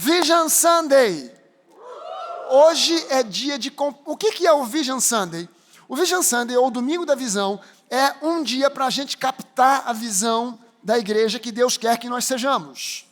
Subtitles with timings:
[0.00, 1.28] Vision Sunday.
[2.50, 3.72] Hoje é dia de.
[4.04, 5.48] O que é o Vision Sunday?
[5.88, 7.60] O Vision Sunday, ou Domingo da Visão,
[7.90, 12.08] é um dia para a gente captar a visão da igreja que Deus quer que
[12.08, 13.06] nós sejamos.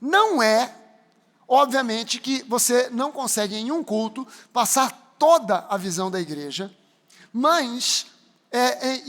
[0.00, 0.74] Não é,
[1.46, 6.74] obviamente, que você não consegue em um culto passar toda a visão da igreja,
[7.32, 8.06] mas
[8.50, 9.02] é, é,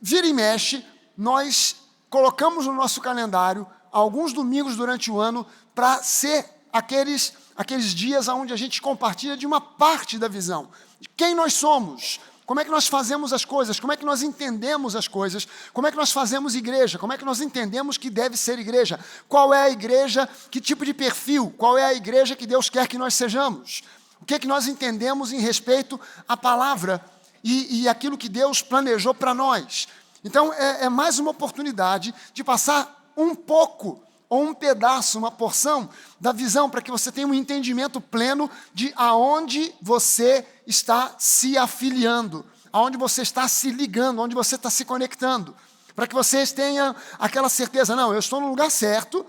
[0.00, 0.82] vira e mexe,
[1.14, 1.76] nós
[2.08, 8.52] colocamos no nosso calendário alguns domingos durante o ano para ser aqueles, aqueles dias onde
[8.52, 10.68] a gente compartilha de uma parte da visão,
[11.00, 13.80] de quem nós somos, como é que nós fazemos as coisas?
[13.80, 15.48] Como é que nós entendemos as coisas?
[15.72, 16.98] Como é que nós fazemos igreja?
[16.98, 19.00] Como é que nós entendemos que deve ser igreja?
[19.26, 20.28] Qual é a igreja?
[20.50, 21.54] Que tipo de perfil?
[21.56, 23.82] Qual é a igreja que Deus quer que nós sejamos?
[24.20, 25.98] O que é que nós entendemos em respeito
[26.28, 27.02] à palavra
[27.42, 29.88] e, e aquilo que Deus planejou para nós?
[30.22, 34.02] Então, é, é mais uma oportunidade de passar um pouco
[34.34, 35.88] ou um pedaço, uma porção
[36.20, 42.44] da visão, para que você tenha um entendimento pleno de aonde você está se afiliando,
[42.72, 45.54] aonde você está se ligando, aonde você está se conectando.
[45.94, 49.24] Para que vocês tenham aquela certeza, não, eu estou no lugar certo,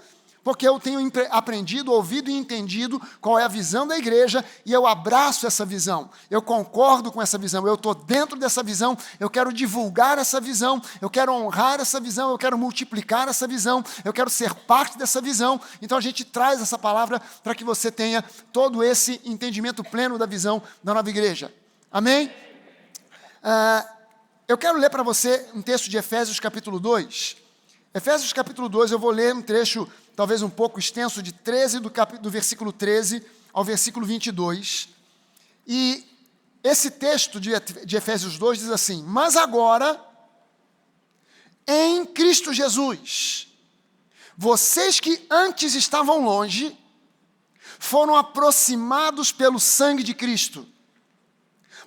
[0.45, 4.85] porque eu tenho aprendido, ouvido e entendido qual é a visão da igreja e eu
[4.85, 9.51] abraço essa visão, eu concordo com essa visão, eu estou dentro dessa visão, eu quero
[9.51, 14.29] divulgar essa visão, eu quero honrar essa visão, eu quero multiplicar essa visão, eu quero
[14.29, 15.59] ser parte dessa visão.
[15.81, 18.23] Então a gente traz essa palavra para que você tenha
[18.53, 21.51] todo esse entendimento pleno da visão da nova igreja.
[21.91, 22.27] Amém?
[23.43, 23.89] Uh,
[24.47, 27.44] eu quero ler para você um texto de Efésios capítulo 2.
[27.95, 31.89] Efésios capítulo 2, eu vou ler um trecho talvez um pouco extenso, de 13 do,
[31.89, 32.17] cap...
[32.17, 34.89] do versículo 13 ao versículo 22.
[35.65, 36.05] E
[36.61, 37.51] esse texto de,
[37.85, 39.97] de Efésios 2 diz assim: Mas agora,
[41.65, 43.47] em Cristo Jesus,
[44.37, 46.77] vocês que antes estavam longe,
[47.79, 50.67] foram aproximados pelo sangue de Cristo,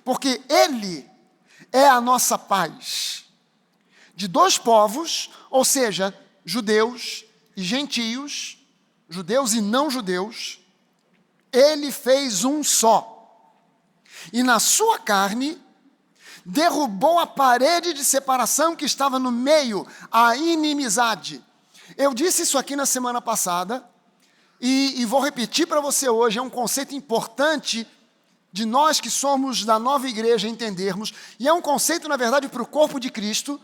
[0.03, 1.07] porque Ele
[1.71, 3.28] é a nossa paz.
[4.19, 6.13] De dois povos, ou seja,
[6.43, 7.23] judeus
[7.55, 8.57] e gentios,
[9.07, 10.59] judeus e não judeus,
[11.53, 13.55] ele fez um só.
[14.33, 15.57] E na sua carne,
[16.45, 21.41] derrubou a parede de separação que estava no meio, a inimizade.
[21.95, 23.89] Eu disse isso aqui na semana passada,
[24.59, 27.87] e, e vou repetir para você hoje, é um conceito importante
[28.51, 32.61] de nós que somos da nova igreja entendermos, e é um conceito, na verdade, para
[32.61, 33.57] o corpo de Cristo,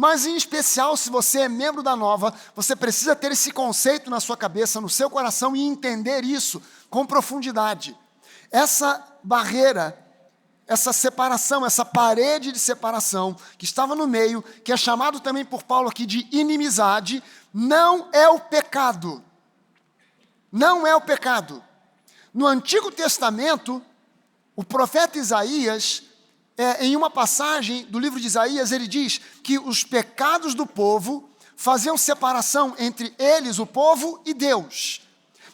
[0.00, 4.18] mas, em especial, se você é membro da nova, você precisa ter esse conceito na
[4.18, 7.94] sua cabeça, no seu coração e entender isso com profundidade.
[8.50, 10.02] Essa barreira,
[10.66, 15.64] essa separação, essa parede de separação que estava no meio, que é chamado também por
[15.64, 17.22] Paulo aqui de inimizade,
[17.52, 19.22] não é o pecado.
[20.50, 21.62] Não é o pecado.
[22.32, 23.82] No Antigo Testamento,
[24.56, 26.04] o profeta Isaías
[26.60, 31.26] é, em uma passagem do livro de Isaías, ele diz que os pecados do povo
[31.56, 35.00] faziam separação entre eles, o povo, e Deus.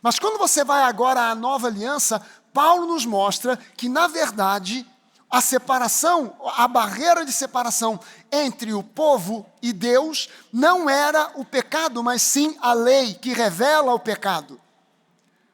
[0.03, 2.21] Mas quando você vai agora à nova aliança,
[2.53, 4.85] Paulo nos mostra que, na verdade,
[5.31, 8.01] a separação, a barreira de separação
[8.33, 13.95] entre o povo e Deus não era o pecado, mas sim a lei que revela
[13.95, 14.61] o pecado.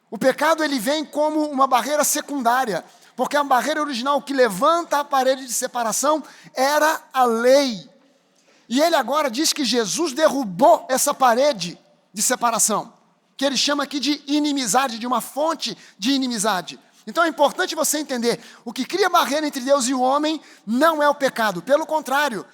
[0.09, 2.83] O pecado ele vem como uma barreira secundária,
[3.15, 7.89] porque a barreira original que levanta a parede de separação era a lei.
[8.67, 11.77] E ele agora diz que Jesus derrubou essa parede
[12.13, 12.93] de separação,
[13.35, 16.79] que ele chama aqui de inimizade, de uma fonte de inimizade.
[17.05, 21.03] Então é importante você entender: o que cria barreira entre Deus e o homem não
[21.03, 22.45] é o pecado, pelo contrário,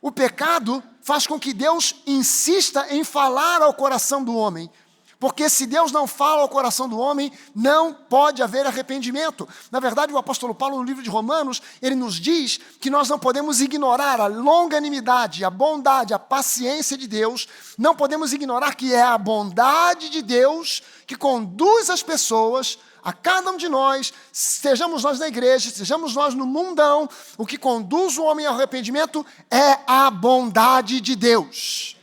[0.00, 4.70] o pecado faz com que Deus insista em falar ao coração do homem,
[5.18, 9.48] porque se Deus não fala ao coração do homem, não pode haver arrependimento.
[9.70, 13.18] Na verdade, o apóstolo Paulo, no livro de Romanos, ele nos diz que nós não
[13.18, 19.02] podemos ignorar a longanimidade, a bondade, a paciência de Deus, não podemos ignorar que é
[19.02, 25.18] a bondade de Deus que conduz as pessoas, a cada um de nós, sejamos nós
[25.18, 27.08] na igreja, sejamos nós no mundão,
[27.38, 31.95] o que conduz o homem ao arrependimento é a bondade de Deus.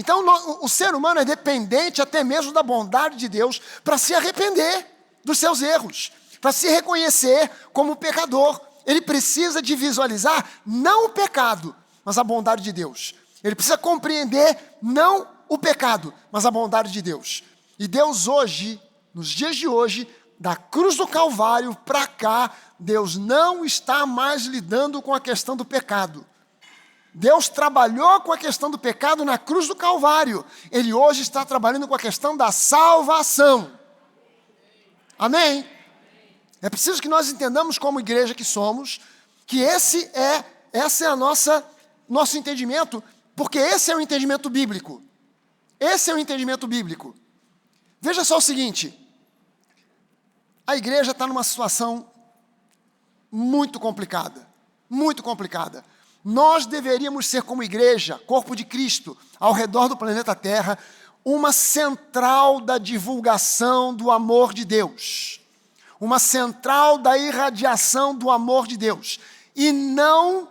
[0.00, 0.24] Então,
[0.62, 4.86] o ser humano é dependente até mesmo da bondade de Deus para se arrepender
[5.22, 6.10] dos seus erros,
[6.40, 8.58] para se reconhecer como pecador.
[8.86, 13.14] Ele precisa de visualizar não o pecado, mas a bondade de Deus.
[13.44, 17.44] Ele precisa compreender não o pecado, mas a bondade de Deus.
[17.78, 18.80] E Deus hoje,
[19.12, 20.08] nos dias de hoje,
[20.38, 25.64] da cruz do Calvário para cá, Deus não está mais lidando com a questão do
[25.66, 26.24] pecado.
[27.12, 30.44] Deus trabalhou com a questão do pecado na cruz do Calvário.
[30.70, 33.72] Ele hoje está trabalhando com a questão da salvação.
[35.18, 35.68] Amém?
[36.62, 39.00] É preciso que nós entendamos como igreja que somos,
[39.46, 41.64] que esse é essa é a nossa
[42.08, 43.02] nosso entendimento,
[43.36, 45.02] porque esse é o entendimento bíblico.
[45.78, 47.14] Esse é o entendimento bíblico.
[48.00, 48.96] Veja só o seguinte:
[50.66, 52.10] a igreja está numa situação
[53.30, 54.46] muito complicada,
[54.88, 55.84] muito complicada.
[56.24, 60.78] Nós deveríamos ser, como igreja, corpo de Cristo, ao redor do planeta Terra,
[61.24, 65.40] uma central da divulgação do amor de Deus,
[65.98, 69.18] uma central da irradiação do amor de Deus,
[69.54, 70.48] e não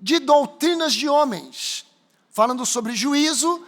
[0.00, 1.86] de doutrinas de homens.
[2.30, 3.64] Falando sobre juízo,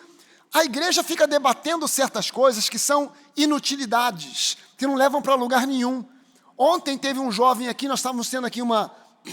[0.52, 6.04] a igreja fica debatendo certas coisas que são inutilidades, que não levam para lugar nenhum.
[6.56, 8.90] Ontem teve um jovem aqui, nós estávamos tendo aqui uma,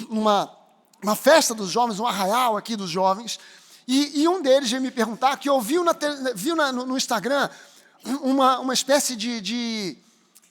[0.09, 0.56] uma,
[1.01, 3.39] uma festa dos jovens, um arraial aqui dos jovens,
[3.87, 5.95] e, e um deles veio me perguntar que ouviu, na,
[6.35, 7.49] viu na, no, no, Instagram
[8.21, 9.97] uma, uma espécie de, de,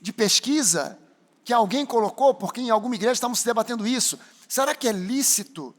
[0.00, 0.98] de pesquisa
[1.44, 4.18] que alguém colocou, porque em alguma igreja estavam se debatendo isso.
[4.48, 5.74] Será que é lícito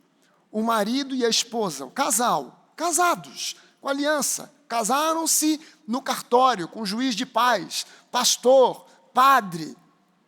[0.52, 7.16] o marido e a esposa, o casal, casados, com aliança, casaram-se no cartório, com juiz
[7.16, 9.76] de paz, pastor, padre,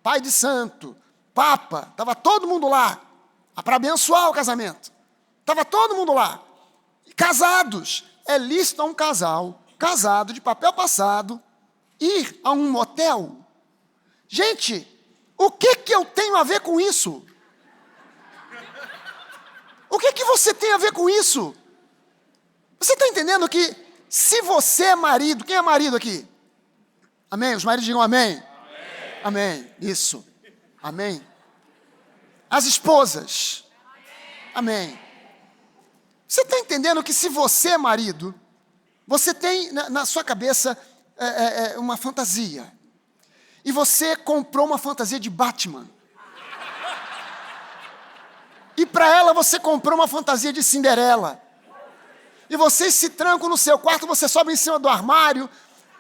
[0.02, 0.96] pai de santo,
[1.34, 3.00] papa, estava todo mundo lá,
[3.64, 4.92] para abençoar o casamento.
[5.40, 6.42] Estava todo mundo lá.
[7.16, 8.06] Casados.
[8.28, 11.42] É lícito a um casal, casado, de papel passado,
[12.00, 13.38] ir a um motel.
[14.28, 14.88] Gente,
[15.36, 17.26] o que, que eu tenho a ver com isso?
[19.90, 21.56] O que, que você tem a ver com isso?
[22.80, 23.76] Você está entendendo que
[24.08, 26.28] se você é marido, quem é marido aqui?
[27.32, 27.56] Amém?
[27.56, 28.44] Os maridos digam amém.
[29.24, 29.62] Amém.
[29.62, 29.72] amém.
[29.82, 30.26] Isso.
[30.82, 31.29] Amém.
[32.50, 33.64] As esposas.
[34.56, 35.00] Amém.
[36.28, 38.34] Você está entendendo que se você é marido,
[39.08, 40.78] você tem na, na sua cabeça
[41.18, 42.72] é, é, é, uma fantasia.
[43.66, 45.90] E você comprou uma fantasia de Batman.
[48.78, 51.42] E para ela você comprou uma fantasia de Cinderela.
[52.50, 55.50] E vocês se trancam no seu quarto, você sobe em cima do armário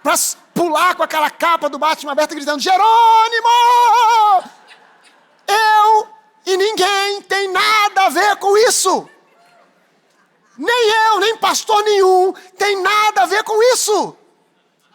[0.01, 0.16] para
[0.54, 3.50] pular com aquela capa do Batman aberta gritando: Jerônimo!
[5.48, 6.19] Eu
[6.50, 9.07] e ninguém tem nada a ver com isso.
[10.57, 14.16] Nem eu, nem pastor nenhum tem nada a ver com isso.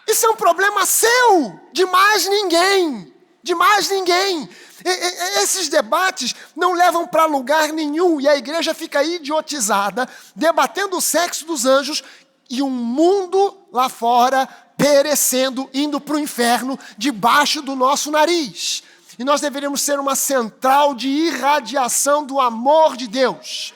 [0.06, 3.15] Isso é um problema seu, de mais ninguém.
[3.43, 4.49] De mais ninguém.
[4.85, 10.97] E, e, esses debates não levam para lugar nenhum e a igreja fica idiotizada, debatendo
[10.97, 12.03] o sexo dos anjos
[12.51, 14.47] e um mundo lá fora
[14.77, 18.83] perecendo, indo para o inferno debaixo do nosso nariz.
[19.19, 23.72] E nós deveríamos ser uma central de irradiação do amor de Deus.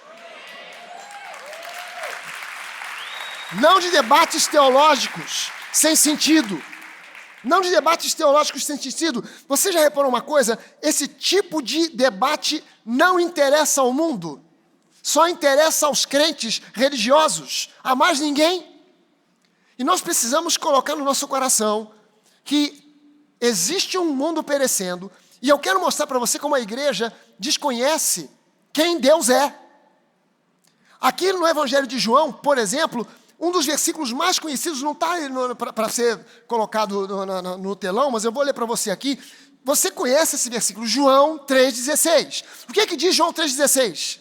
[3.61, 6.63] Não de debates teológicos sem sentido.
[7.43, 9.25] Não de debates teológicos sem sentido.
[9.47, 10.59] Você já reparou uma coisa?
[10.83, 14.43] Esse tipo de debate não interessa ao mundo.
[15.03, 17.71] Só interessa aos crentes religiosos.
[17.83, 18.67] A mais ninguém.
[19.79, 21.93] E nós precisamos colocar no nosso coração
[22.45, 22.85] que
[23.41, 25.11] existe um mundo perecendo.
[25.41, 28.31] E eu quero mostrar para você como a igreja desconhece
[28.73, 29.55] quem Deus é.
[31.01, 33.07] Aqui no Evangelho de João, por exemplo,
[33.39, 35.15] um dos versículos mais conhecidos, não está
[35.55, 39.19] para ser colocado no, no, no, telão, mas eu vou ler para você aqui.
[39.65, 42.45] Você conhece esse versículo, João 3,16.
[42.69, 44.19] O que é que diz João 3,16?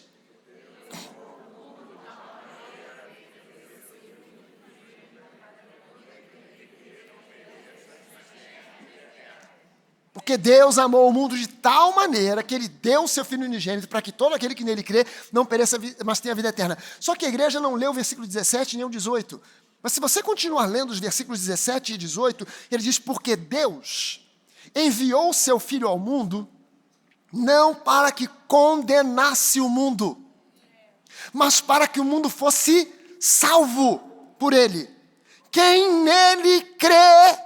[10.28, 13.88] Porque Deus amou o mundo de tal maneira que Ele deu o seu Filho unigênito
[13.88, 16.76] para que todo aquele que nele crê não pereça, mas tenha vida eterna.
[17.00, 19.40] Só que a igreja não leu o versículo 17 nem o 18.
[19.82, 24.22] Mas se você continuar lendo os versículos 17 e 18, ele diz: Porque Deus
[24.74, 26.46] enviou o seu Filho ao mundo,
[27.32, 30.22] não para que condenasse o mundo,
[31.32, 33.98] mas para que o mundo fosse salvo
[34.38, 34.90] por ele.
[35.50, 37.38] Quem nele crê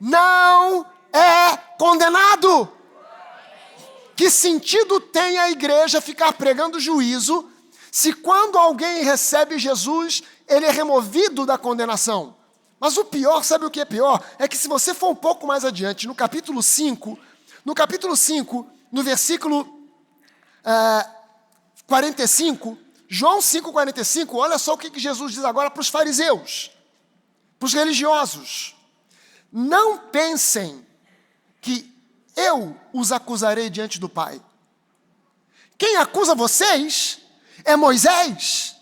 [0.00, 2.70] não é condenado.
[4.16, 7.50] Que sentido tem a igreja ficar pregando juízo
[7.90, 12.36] se quando alguém recebe Jesus, ele é removido da condenação?
[12.78, 14.22] Mas o pior, sabe o que é pior?
[14.38, 17.18] É que se você for um pouco mais adiante, no capítulo 5,
[17.64, 21.10] no capítulo 5, no versículo uh,
[21.86, 26.70] 45, João 5,45, olha só o que Jesus diz agora para os fariseus,
[27.58, 28.76] para os religiosos.
[29.52, 30.86] Não pensem
[31.60, 31.90] que
[32.36, 34.40] eu os acusarei diante do Pai.
[35.76, 37.20] Quem acusa vocês
[37.64, 38.76] é Moisés.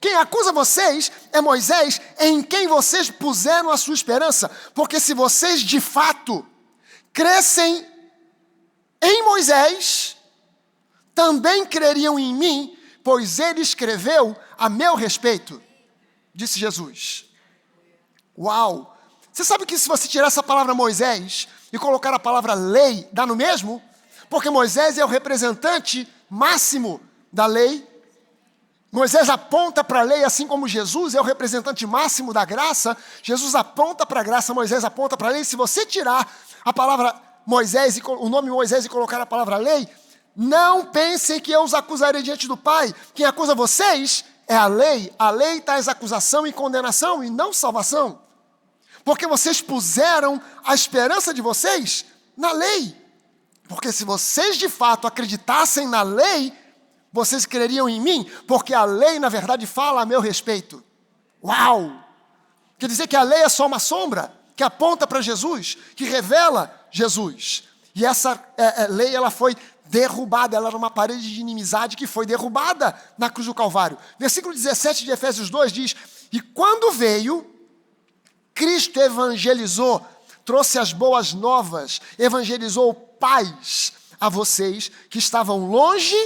[0.00, 4.50] Quem acusa vocês é Moisés, em quem vocês puseram a sua esperança.
[4.74, 6.44] Porque se vocês de fato
[7.12, 7.86] crescem
[9.00, 10.16] em Moisés,
[11.14, 15.62] também creriam em mim, pois ele escreveu a meu respeito,
[16.34, 17.26] disse Jesus.
[18.36, 18.91] Uau!
[19.32, 23.24] Você sabe que se você tirar essa palavra Moisés e colocar a palavra lei, dá
[23.24, 23.82] no mesmo?
[24.28, 27.00] Porque Moisés é o representante máximo
[27.32, 27.90] da lei
[28.92, 32.94] Moisés aponta para a lei, assim como Jesus é o representante máximo da graça.
[33.22, 35.44] Jesus aponta para a graça, Moisés aponta para a lei.
[35.44, 36.30] Se você tirar
[36.62, 37.14] a palavra
[37.46, 39.88] Moisés, o nome Moisés e colocar a palavra lei,
[40.36, 42.94] não pensem que eu os acusarei diante do Pai.
[43.14, 45.10] Quem acusa vocês é a lei.
[45.18, 48.20] A lei traz acusação e condenação e não salvação.
[49.04, 52.04] Porque vocês puseram a esperança de vocês
[52.36, 52.96] na lei.
[53.68, 56.52] Porque se vocês de fato acreditassem na lei,
[57.12, 58.30] vocês creriam em mim?
[58.46, 60.82] Porque a lei, na verdade, fala a meu respeito.
[61.42, 61.92] Uau!
[62.78, 66.72] Quer dizer que a lei é só uma sombra que aponta para Jesus, que revela
[66.90, 67.64] Jesus.
[67.94, 69.56] E essa é, é, lei ela foi
[69.86, 73.98] derrubada, ela era uma parede de inimizade que foi derrubada na cruz do Calvário.
[74.18, 75.94] Versículo 17 de Efésios 2 diz:
[76.32, 77.51] E quando veio,
[78.54, 80.04] Cristo evangelizou,
[80.44, 86.16] trouxe as boas novas, evangelizou paz a vocês que estavam longe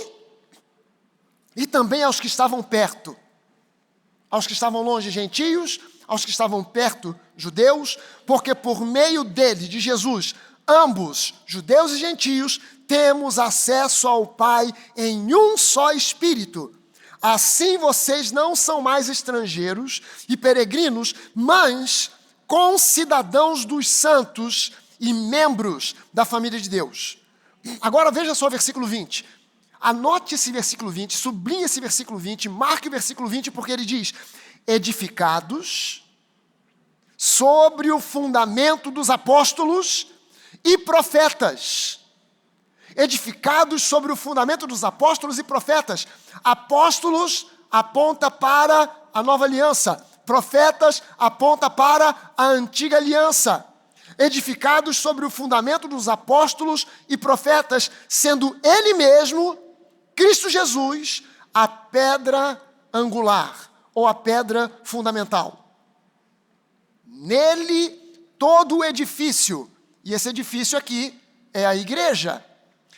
[1.54, 3.16] e também aos que estavam perto,
[4.30, 9.80] aos que estavam longe, gentios, aos que estavam perto, judeus, porque por meio dele, de
[9.80, 10.34] Jesus,
[10.68, 16.72] ambos, judeus e gentios, temos acesso ao Pai em um só Espírito.
[17.20, 22.10] Assim vocês não são mais estrangeiros e peregrinos, mas
[22.46, 27.18] concidadãos dos santos e membros da família de Deus.
[27.80, 29.24] Agora veja só o versículo 20.
[29.80, 34.14] Anote esse versículo 20, sublinhe esse versículo 20, marque o versículo 20, porque ele diz:
[34.66, 36.04] edificados
[37.16, 40.08] sobre o fundamento dos apóstolos
[40.64, 42.00] e profetas.
[42.94, 46.06] Edificados sobre o fundamento dos apóstolos e profetas.
[46.42, 53.64] Apóstolos aponta para a nova aliança, profetas aponta para a antiga aliança
[54.18, 59.58] edificados sobre o fundamento dos apóstolos e profetas, sendo Ele mesmo
[60.14, 62.60] Cristo Jesus, a pedra
[62.92, 65.64] angular ou a pedra fundamental.
[67.04, 67.90] Nele
[68.38, 69.70] todo o edifício,
[70.04, 71.18] e esse edifício aqui
[71.52, 72.44] é a igreja.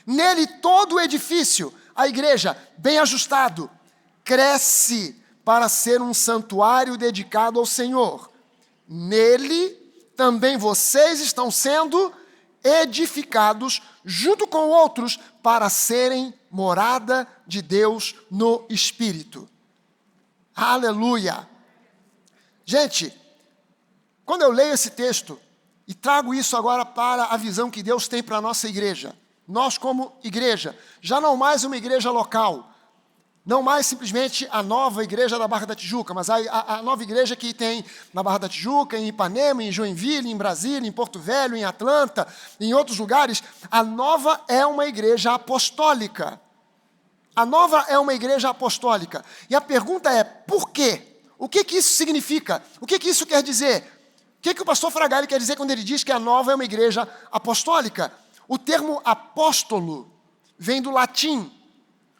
[0.06, 3.70] Nele todo o edifício, a igreja, bem ajustado,
[4.24, 5.17] cresce
[5.48, 8.30] para ser um santuário dedicado ao Senhor.
[8.86, 9.70] Nele
[10.14, 12.12] também vocês estão sendo
[12.62, 19.48] edificados junto com outros para serem morada de Deus no Espírito.
[20.54, 21.48] Aleluia!
[22.66, 23.18] Gente,
[24.26, 25.40] quando eu leio esse texto
[25.86, 29.16] e trago isso agora para a visão que Deus tem para a nossa igreja,
[29.48, 32.67] nós, como igreja, já não mais uma igreja local,
[33.48, 37.34] não mais simplesmente a nova igreja da Barra da Tijuca, mas a, a, nova igreja
[37.34, 41.56] que tem na Barra da Tijuca, em Ipanema, em Joinville, em Brasília, em Porto Velho,
[41.56, 42.28] em Atlanta,
[42.60, 43.42] em outros lugares.
[43.70, 46.38] A nova é uma igreja apostólica.
[47.34, 49.24] A nova é uma igreja apostólica.
[49.48, 51.00] E a pergunta é: por quê?
[51.38, 52.62] O que, que isso significa?
[52.82, 53.82] O que, que isso quer dizer?
[54.38, 56.54] O que, que o pastor Fragali quer dizer quando ele diz que a nova é
[56.54, 58.12] uma igreja apostólica?
[58.46, 60.12] O termo apóstolo
[60.58, 61.50] vem do latim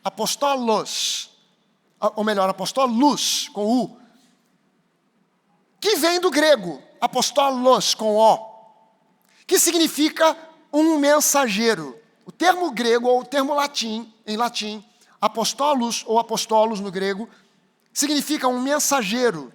[0.02, 1.30] apostolos,
[2.00, 3.98] ou melhor, apostolos, com U,
[5.80, 8.38] que vem do grego, apostolos, com O,
[9.46, 10.36] que significa
[10.72, 11.98] um mensageiro.
[12.26, 14.84] O termo grego ou o termo latim, em latim,
[15.20, 17.28] apostolos ou apostolos no grego,
[17.92, 19.52] significa um mensageiro,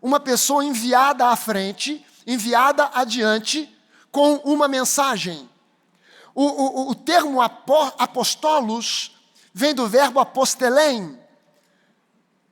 [0.00, 3.68] uma pessoa enviada à frente, enviada adiante
[4.10, 5.48] com uma mensagem.
[6.34, 9.14] O, o, o termo apostolos
[9.54, 11.16] vem do verbo apostelém.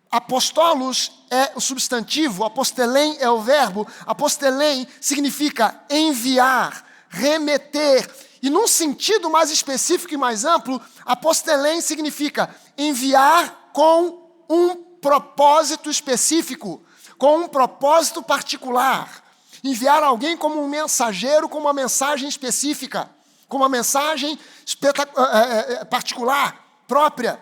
[0.09, 3.87] Apostolos é o substantivo, apostelém é o verbo.
[4.07, 8.09] Apostelém significa enviar, remeter.
[8.41, 16.81] E num sentido mais específico e mais amplo, apostelém significa enviar com um propósito específico,
[17.19, 19.23] com um propósito particular.
[19.65, 23.09] Enviar alguém como um mensageiro com uma mensagem específica,
[23.49, 24.39] com uma mensagem
[24.83, 26.62] eh, eh, particular
[26.93, 27.41] própria.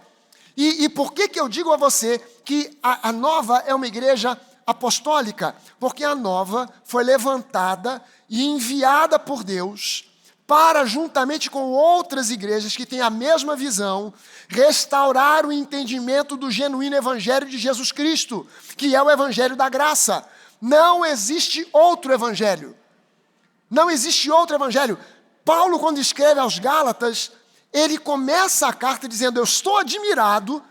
[0.57, 3.89] E, e por que, que eu digo a você que a, a nova é uma
[3.89, 5.57] igreja apostólica?
[5.81, 10.05] Porque a nova foi levantada e enviada por Deus
[10.47, 14.15] para, juntamente com outras igrejas que têm a mesma visão,
[14.49, 20.25] restaurar o entendimento do genuíno Evangelho de Jesus Cristo, que é o Evangelho da graça.
[20.61, 22.77] Não existe outro Evangelho.
[23.69, 24.97] Não existe outro Evangelho.
[25.45, 27.33] Paulo, quando escreve aos Gálatas,
[27.73, 30.63] ele começa a carta dizendo: Eu estou admirado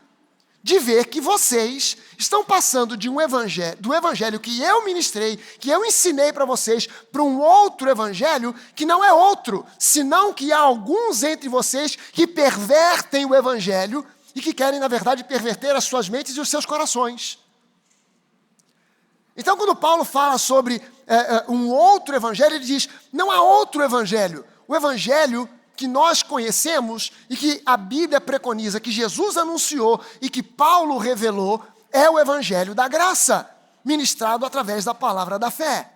[0.62, 5.70] de ver que vocês estão passando de um evangelho, do evangelho que eu ministrei, que
[5.70, 10.60] eu ensinei para vocês, para um outro evangelho que não é outro, senão que há
[10.60, 16.10] alguns entre vocês que pervertem o evangelho e que querem, na verdade, perverter as suas
[16.10, 17.40] mentes e os seus corações.
[19.36, 24.46] Então, quando Paulo fala sobre é, um outro evangelho, ele diz: não há outro evangelho.
[24.68, 30.44] O evangelho que nós conhecemos e que a Bíblia preconiza, que Jesus anunciou e que
[30.44, 33.50] Paulo revelou, é o Evangelho da graça,
[33.86, 35.90] ministrado através da palavra da fé.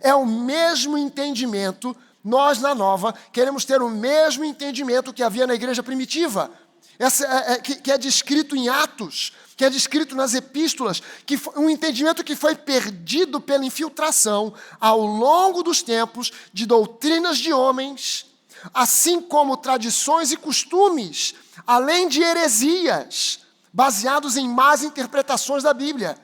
[0.00, 5.54] É o mesmo entendimento, nós na nova queremos ter o mesmo entendimento que havia na
[5.54, 6.50] igreja primitiva,
[6.98, 11.40] essa, é, é, que, que, é descrito em Atos, que é descrito nas epístolas, que
[11.54, 18.27] um entendimento que foi perdido pela infiltração ao longo dos tempos de doutrinas de homens
[18.72, 21.34] assim como tradições e costumes,
[21.66, 23.40] além de heresias,
[23.72, 26.18] baseados em más interpretações da Bíblia.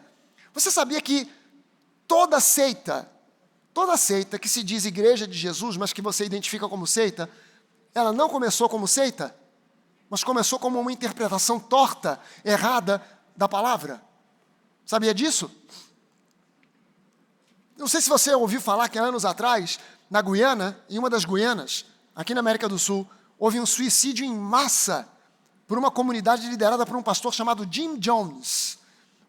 [0.52, 1.30] Você sabia que
[2.06, 3.10] toda seita,
[3.72, 7.28] toda seita que se diz igreja de Jesus, mas que você identifica como seita,
[7.94, 9.34] ela não começou como seita,
[10.10, 13.02] mas começou como uma interpretação torta, errada
[13.36, 14.02] da palavra.
[14.86, 15.50] Sabia disso?
[17.76, 21.84] Não sei se você ouviu falar que anos atrás, na Guiana, em uma das Guianas,
[22.14, 25.08] aqui na América do Sul, houve um suicídio em massa
[25.66, 28.78] por uma comunidade liderada por um pastor chamado Jim Jones.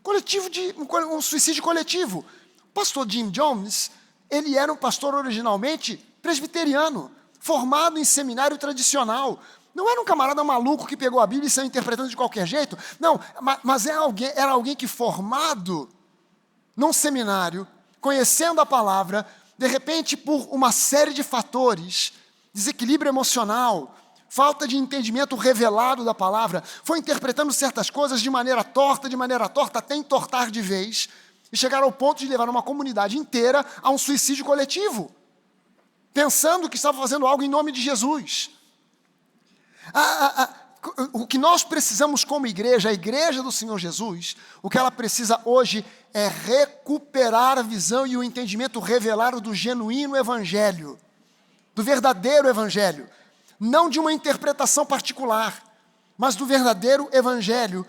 [0.03, 2.23] Coletivo de, um, suicídio coletivo.
[2.63, 3.89] O pastor Jim Jones,
[4.29, 9.39] ele era um pastor originalmente presbiteriano, formado em seminário tradicional.
[9.73, 12.77] Não era um camarada maluco que pegou a Bíblia e saiu interpretando de qualquer jeito.
[12.99, 13.19] Não,
[13.63, 15.89] mas era é alguém, era alguém que formado
[16.75, 17.67] num seminário,
[18.01, 19.25] conhecendo a palavra,
[19.57, 22.13] de repente, por uma série de fatores,
[22.55, 23.93] desequilíbrio emocional,
[24.29, 29.49] falta de entendimento revelado da palavra, foi interpretando certas coisas de maneira torta, de maneira
[29.49, 31.09] torta, até entortar de vez,
[31.51, 35.13] e chegar ao ponto de levar uma comunidade inteira a um suicídio coletivo,
[36.13, 38.51] pensando que estava fazendo algo em nome de Jesus.
[41.11, 45.41] o que nós precisamos como igreja, a igreja do Senhor Jesus, o que ela precisa
[45.43, 50.97] hoje é recuperar a visão e o entendimento revelado do genuíno evangelho
[51.75, 53.07] do verdadeiro evangelho,
[53.59, 55.61] não de uma interpretação particular,
[56.17, 57.85] mas do verdadeiro evangelho.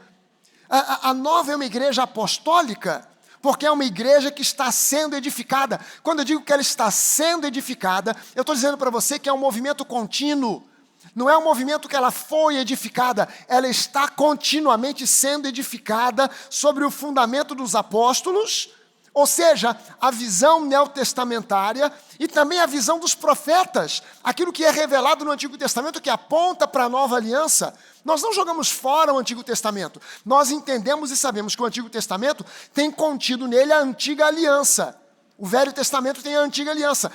[0.68, 3.08] A, a, a nova é uma igreja apostólica,
[3.40, 5.80] porque é uma igreja que está sendo edificada.
[6.02, 9.32] Quando eu digo que ela está sendo edificada, eu estou dizendo para você que é
[9.32, 10.68] um movimento contínuo.
[11.14, 16.90] Não é um movimento que ela foi edificada, ela está continuamente sendo edificada sobre o
[16.90, 18.70] fundamento dos apóstolos,
[19.16, 25.24] ou seja, a visão neotestamentária e também a visão dos profetas, aquilo que é revelado
[25.24, 27.72] no Antigo Testamento que aponta para a nova aliança.
[28.04, 32.44] Nós não jogamos fora o Antigo Testamento, nós entendemos e sabemos que o Antigo Testamento
[32.74, 34.94] tem contido nele a antiga aliança.
[35.38, 37.10] O Velho Testamento tem a antiga aliança.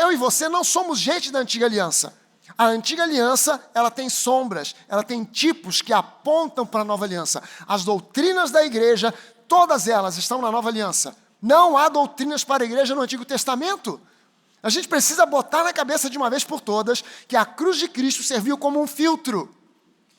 [0.00, 2.14] Eu e você não somos gente da antiga aliança.
[2.56, 7.42] A antiga aliança, ela tem sombras, ela tem tipos que apontam para a nova aliança.
[7.66, 9.12] As doutrinas da igreja
[9.48, 11.16] todas elas estão na nova aliança.
[11.40, 14.00] Não há doutrinas para a igreja no Antigo Testamento.
[14.62, 17.88] A gente precisa botar na cabeça de uma vez por todas que a cruz de
[17.88, 19.54] Cristo serviu como um filtro.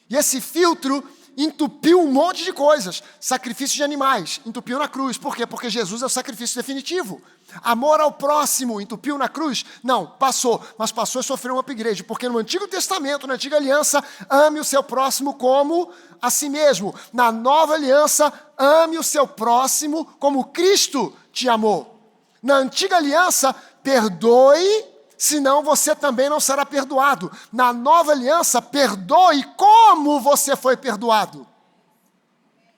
[0.10, 1.04] E esse filtro
[1.36, 3.04] entupiu um monte de coisas.
[3.20, 5.18] Sacrifício de animais, entupiu na cruz.
[5.18, 5.46] Por quê?
[5.46, 7.22] Porque Jesus é o sacrifício definitivo.
[7.63, 9.65] Amor ao próximo, entupiu na cruz?
[9.84, 14.04] Não, passou, mas passou e sofreu um upgrade, porque no Antigo Testamento, na Antiga Aliança,
[14.30, 15.91] ame o seu próximo como
[16.22, 16.93] a si mesmo.
[17.13, 22.00] Na Nova Aliança, ame o seu próximo como Cristo te amou.
[22.41, 24.86] Na Antiga Aliança, perdoe,
[25.17, 27.32] senão você também não será perdoado.
[27.52, 31.48] Na Nova Aliança, perdoe como você foi perdoado.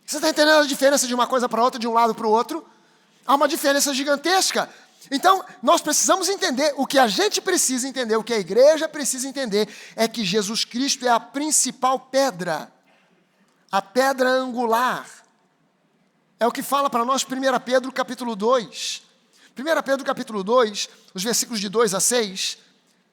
[0.05, 2.31] Você está entendendo a diferença de uma coisa para outra, de um lado para o
[2.31, 2.65] outro?
[3.29, 4.67] Há uma diferença gigantesca.
[5.11, 9.27] Então, nós precisamos entender, o que a gente precisa entender, o que a igreja precisa
[9.27, 12.73] entender, é que Jesus Cristo é a principal pedra,
[13.71, 15.07] a pedra angular.
[16.39, 17.27] É o que fala para nós 1
[17.63, 19.03] Pedro capítulo 2.
[19.55, 22.57] 1 Pedro capítulo 2, os versículos de 2 a 6,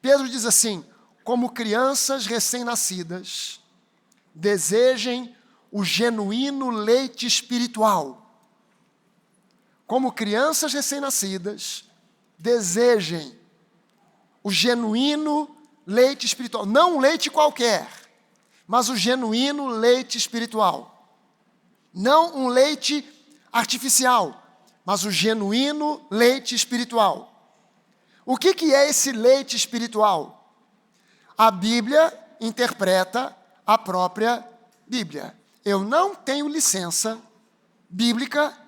[0.01, 0.83] Pedro diz assim:
[1.23, 3.59] Como crianças recém-nascidas,
[4.33, 5.35] desejem
[5.71, 8.26] o genuíno leite espiritual
[9.87, 11.85] como crianças recém-nascidas,
[12.37, 13.33] desejem
[14.43, 15.49] o genuíno
[15.85, 16.65] leite espiritual.
[16.65, 17.87] Não um leite qualquer,
[18.67, 21.09] mas o genuíno leite espiritual.
[21.93, 23.07] Não um leite
[23.51, 24.43] artificial,
[24.85, 27.33] mas o genuíno leite espiritual.
[28.25, 30.53] O que, que é esse leite espiritual?
[31.37, 34.45] A Bíblia interpreta a própria
[34.85, 35.33] Bíblia.
[35.63, 37.17] Eu não tenho licença
[37.89, 38.66] bíblica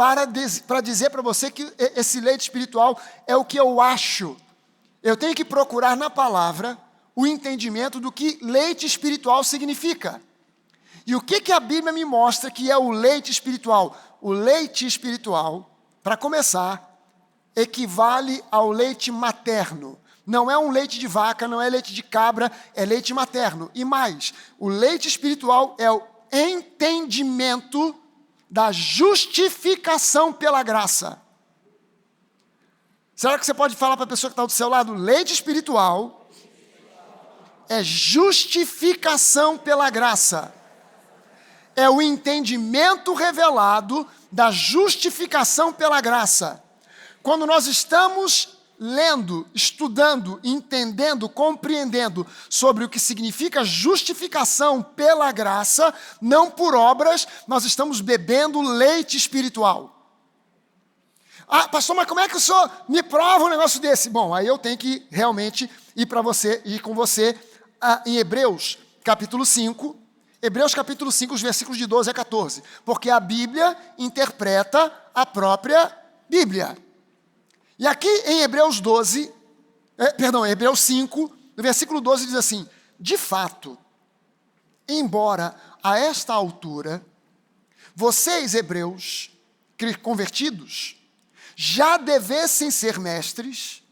[0.00, 0.26] para,
[0.66, 4.34] para dizer para você que esse leite espiritual é o que eu acho.
[5.02, 6.78] Eu tenho que procurar na palavra
[7.14, 10.18] o entendimento do que leite espiritual significa.
[11.06, 13.94] E o que, que a Bíblia me mostra que é o leite espiritual?
[14.22, 15.70] O leite espiritual,
[16.02, 16.98] para começar,
[17.54, 19.98] equivale ao leite materno.
[20.26, 23.70] Não é um leite de vaca, não é leite de cabra, é leite materno.
[23.74, 27.94] E mais, o leite espiritual é o entendimento
[28.50, 31.20] da justificação pela graça.
[33.14, 34.94] Será que você pode falar para a pessoa que está do seu lado?
[34.94, 36.20] Leite espiritual
[37.70, 40.52] é justificação pela graça.
[41.76, 46.60] É o entendimento revelado da justificação pela graça.
[47.22, 56.50] Quando nós estamos lendo, estudando, entendendo, compreendendo sobre o que significa justificação pela graça, não
[56.50, 59.98] por obras, nós estamos bebendo leite espiritual.
[61.46, 64.08] Ah, pastor, mas como é que o senhor me prova um negócio desse?
[64.08, 67.38] Bom, aí eu tenho que realmente ir para você, ir com você
[67.78, 69.96] ah, em Hebreus, capítulo 5.
[70.40, 72.62] Hebreus capítulo 5, os versículos de 12 a 14.
[72.82, 75.94] Porque a Bíblia interpreta a própria
[76.30, 76.78] Bíblia.
[77.80, 79.32] E aqui em Hebreus 12,
[79.96, 82.68] é, perdão, Hebreus 5, no versículo 12 diz assim:
[83.00, 83.78] De fato,
[84.86, 87.02] embora a esta altura,
[87.96, 89.30] vocês, hebreus,
[90.02, 90.98] convertidos,
[91.56, 93.82] já devessem ser mestres,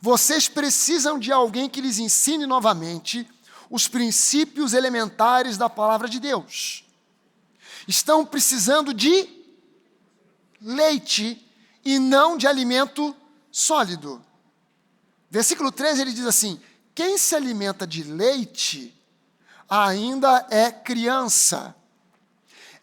[0.00, 3.28] vocês precisam de alguém que lhes ensine novamente
[3.68, 6.84] os princípios elementares da palavra de Deus.
[7.88, 9.28] Estão precisando de
[10.60, 11.44] leite
[11.84, 13.16] e não de alimento
[13.52, 14.24] sólido.
[15.30, 16.60] Versículo 13 ele diz assim:
[16.94, 18.98] Quem se alimenta de leite
[19.68, 21.76] ainda é criança.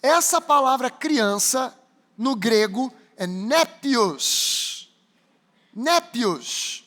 [0.02, 1.78] Essa palavra criança,
[2.18, 4.90] no grego, é népios.
[5.74, 6.86] Népios.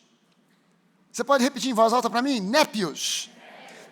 [1.12, 2.40] Você pode repetir em voz alta para mim?
[2.40, 3.30] Népios.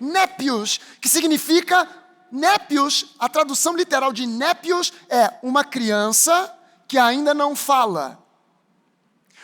[0.00, 1.86] Népios, que significa
[2.32, 6.56] népios, a tradução literal de népios é uma criança
[6.88, 8.19] que ainda não fala.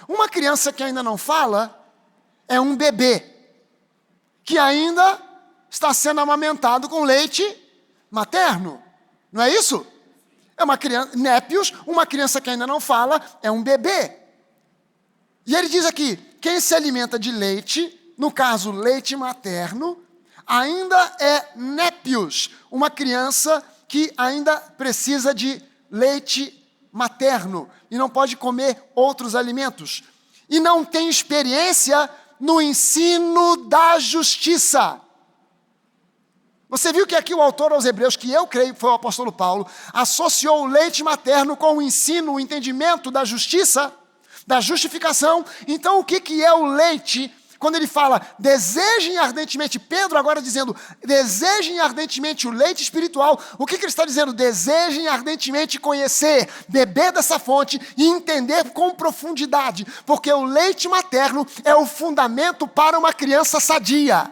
[0.09, 1.85] Uma criança que ainda não fala
[2.49, 3.37] é um bebê
[4.45, 5.21] que ainda
[5.69, 7.45] está sendo amamentado com leite
[8.11, 8.81] materno.
[9.33, 9.85] Não é isso?
[10.57, 14.16] É uma criança, népios, uma criança que ainda não fala, é um bebê.
[15.45, 20.01] E ele diz aqui: quem se alimenta de leite, no caso leite materno,
[20.47, 28.83] ainda é népios, uma criança que ainda precisa de leite materno e não pode comer
[28.94, 30.03] outros alimentos.
[30.49, 35.01] E não tem experiência no ensino da justiça.
[36.68, 39.31] Você viu que aqui o autor aos Hebreus, que eu creio que foi o apóstolo
[39.31, 43.92] Paulo, associou o leite materno com o ensino, o entendimento da justiça,
[44.46, 45.44] da justificação.
[45.68, 47.33] Então, o que, que é o leite
[47.66, 53.76] quando ele fala, desejem ardentemente, Pedro agora dizendo, desejem ardentemente o leite espiritual, o que,
[53.76, 54.33] que ele está dizendo?
[54.33, 61.74] Desejem ardentemente conhecer, beber dessa fonte e entender com profundidade, porque o leite materno é
[61.74, 64.31] o fundamento para uma criança sadia.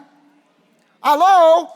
[1.01, 1.67] Alô?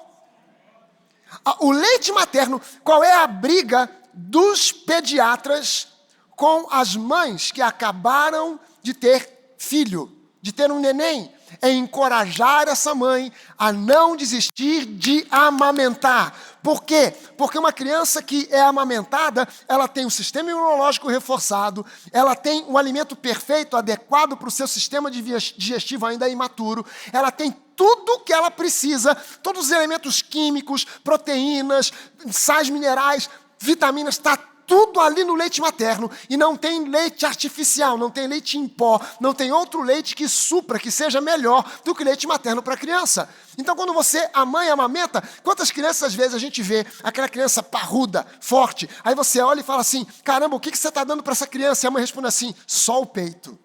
[1.60, 5.90] O leite materno, qual é a briga dos pediatras
[6.38, 10.10] com as mães que acabaram de ter filho,
[10.42, 11.38] de ter um neném?
[11.62, 16.34] É encorajar essa mãe a não desistir de amamentar.
[16.62, 17.14] Por quê?
[17.38, 22.78] Porque uma criança que é amamentada, ela tem um sistema imunológico reforçado, ela tem um
[22.78, 28.34] alimento perfeito, adequado para o seu sistema digestivo ainda imaturo, ela tem tudo o que
[28.34, 31.94] ela precisa, todos os elementos químicos, proteínas,
[32.30, 34.38] sais minerais, vitaminas, está
[34.70, 39.02] tudo ali no leite materno e não tem leite artificial, não tem leite em pó,
[39.20, 42.78] não tem outro leite que supra, que seja melhor do que leite materno para a
[42.78, 43.28] criança.
[43.58, 47.64] Então, quando você, a mãe amamenta, quantas crianças às vezes a gente vê aquela criança
[47.64, 51.24] parruda, forte, aí você olha e fala assim: caramba, o que, que você está dando
[51.24, 51.86] para essa criança?
[51.86, 53.58] E a mãe responde assim: só o peito.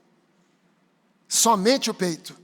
[1.28, 2.34] Somente o peito.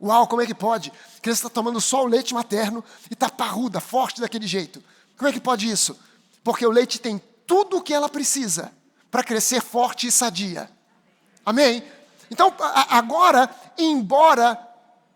[0.00, 0.92] Uau, como é que pode?
[1.16, 4.80] A criança está tomando só o leite materno e está parruda, forte daquele jeito.
[5.16, 5.98] Como é que pode isso?
[6.44, 8.72] Porque o leite tem tudo o que ela precisa
[9.10, 10.70] para crescer forte e sadia.
[11.44, 11.84] Amém?
[12.30, 12.52] Então,
[12.88, 14.56] agora, embora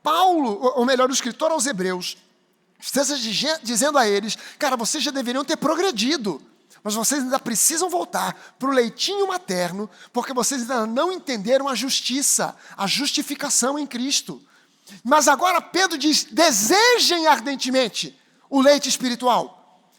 [0.02, 2.16] Paulo, ou melhor, o escritor aos Hebreus,
[2.78, 3.16] esteja
[3.62, 6.40] dizendo a eles: cara, vocês já deveriam ter progredido,
[6.82, 11.74] mas vocês ainda precisam voltar para o leitinho materno, porque vocês ainda não entenderam a
[11.74, 14.42] justiça, a justificação em Cristo.
[15.02, 19.57] Mas agora Pedro diz: desejem ardentemente o leite espiritual.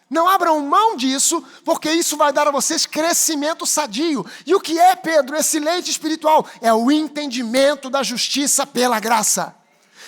[0.10, 4.26] Não abram mão disso, porque isso vai dar a vocês crescimento sadio.
[4.45, 6.48] E o que é, Pedro, esse leite espiritual?
[6.62, 9.56] É o entendimento da justiça pela graça,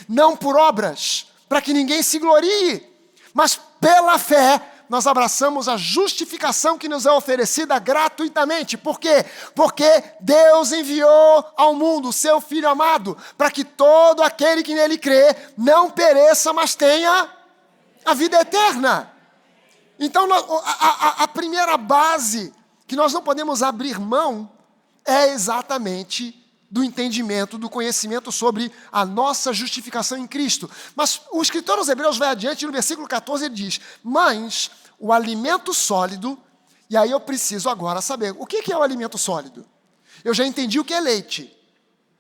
[0.10, 2.84] não por obras, para que ninguém se glorie,
[3.32, 4.60] mas pela fé
[4.90, 8.78] nós abraçamos a justificação que nos é oferecida gratuitamente.
[8.78, 9.24] Por quê?
[9.56, 14.98] Porque Deus enviou ao mundo o seu Filho amado, para que todo aquele que nele
[14.98, 17.30] crê não pereça, mas tenha
[18.04, 19.11] a vida eterna.
[20.04, 22.52] Então, a, a, a primeira base
[22.88, 24.52] que nós não podemos abrir mão
[25.06, 26.36] é exatamente
[26.72, 30.68] do entendimento, do conhecimento sobre a nossa justificação em Cristo.
[30.96, 35.72] Mas o escritor aos Hebreus vai adiante, no versículo 14 ele diz: Mas o alimento
[35.72, 36.36] sólido,
[36.90, 39.64] e aí eu preciso agora saber o que é o alimento sólido.
[40.24, 41.56] Eu já entendi o que é leite,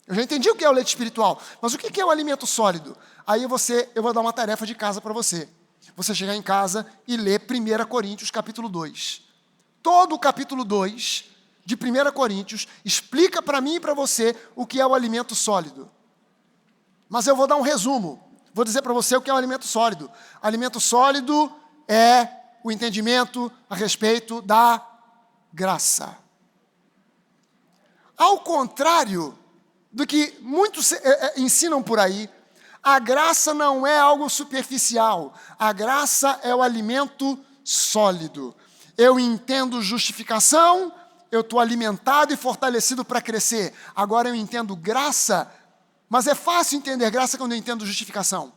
[0.06, 2.46] eu já entendi o que é o leite espiritual, mas o que é o alimento
[2.46, 2.96] sólido?
[3.26, 5.50] Aí você, eu vou dar uma tarefa de casa para você
[5.95, 9.21] você chegar em casa e ler 1 Coríntios capítulo 2.
[9.82, 11.25] Todo o capítulo 2
[11.65, 15.89] de 1 Coríntios explica para mim e para você o que é o alimento sólido.
[17.10, 18.21] Mas eu vou dar um resumo.
[18.54, 20.10] Vou dizer para você o que é o alimento sólido.
[20.41, 21.51] Alimento sólido
[21.88, 22.27] é
[22.63, 24.86] o entendimento a respeito da
[25.54, 26.17] graça.
[28.17, 29.38] Ao contrário
[29.91, 32.30] do que muitos eh, eh, ensinam por aí,
[32.84, 38.56] a graça não é algo superficial, a graça é o alimento sólido.
[38.98, 40.91] Eu entendo justificação,
[41.32, 43.74] eu estou alimentado e fortalecido para crescer.
[43.96, 45.52] Agora eu entendo graça,
[46.10, 48.52] mas é fácil entender graça quando eu entendo justificação.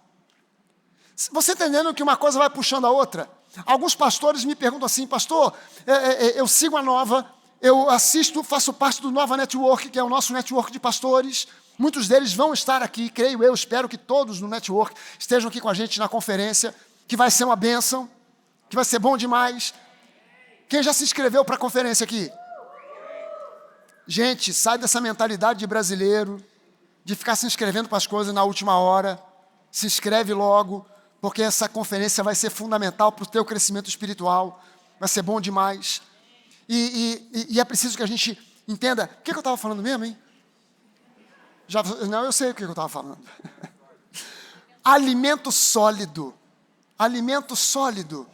[1.32, 3.30] Você está entendendo que uma coisa vai puxando a outra?
[3.64, 5.54] Alguns pastores me perguntam assim, pastor,
[5.86, 9.98] é, é, é, eu sigo a nova, eu assisto, faço parte do Nova Network, que
[9.98, 11.46] é o nosso network de pastores.
[11.76, 15.68] Muitos deles vão estar aqui, creio eu, espero que todos no network estejam aqui com
[15.68, 16.74] a gente na conferência,
[17.08, 18.08] que vai ser uma bênção,
[18.68, 19.74] que vai ser bom demais.
[20.68, 22.30] Quem já se inscreveu para a conferência aqui?
[24.06, 26.42] Gente, sai dessa mentalidade de brasileiro,
[27.04, 29.20] de ficar se inscrevendo para as coisas na última hora.
[29.70, 30.86] Se inscreve logo,
[31.20, 34.62] porque essa conferência vai ser fundamental para o teu crescimento espiritual.
[35.00, 36.02] Vai ser bom demais.
[36.68, 39.04] E, e, e é preciso que a gente entenda.
[39.04, 40.16] O que, que eu estava falando mesmo, hein?
[41.66, 43.18] Já, não, eu sei o que eu estava falando.
[44.84, 46.34] alimento sólido.
[46.98, 48.28] Alimento sólido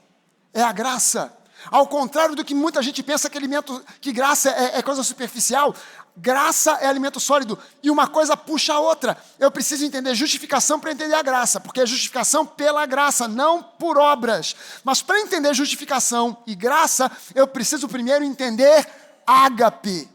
[0.52, 1.36] é a graça.
[1.70, 5.74] Ao contrário do que muita gente pensa que alimento, que graça é, é coisa superficial,
[6.16, 9.16] graça é alimento sólido e uma coisa puxa a outra.
[9.38, 13.98] Eu preciso entender justificação para entender a graça, porque é justificação pela graça, não por
[13.98, 14.56] obras.
[14.84, 18.86] Mas para entender justificação e graça, eu preciso primeiro entender
[19.26, 20.08] ágape.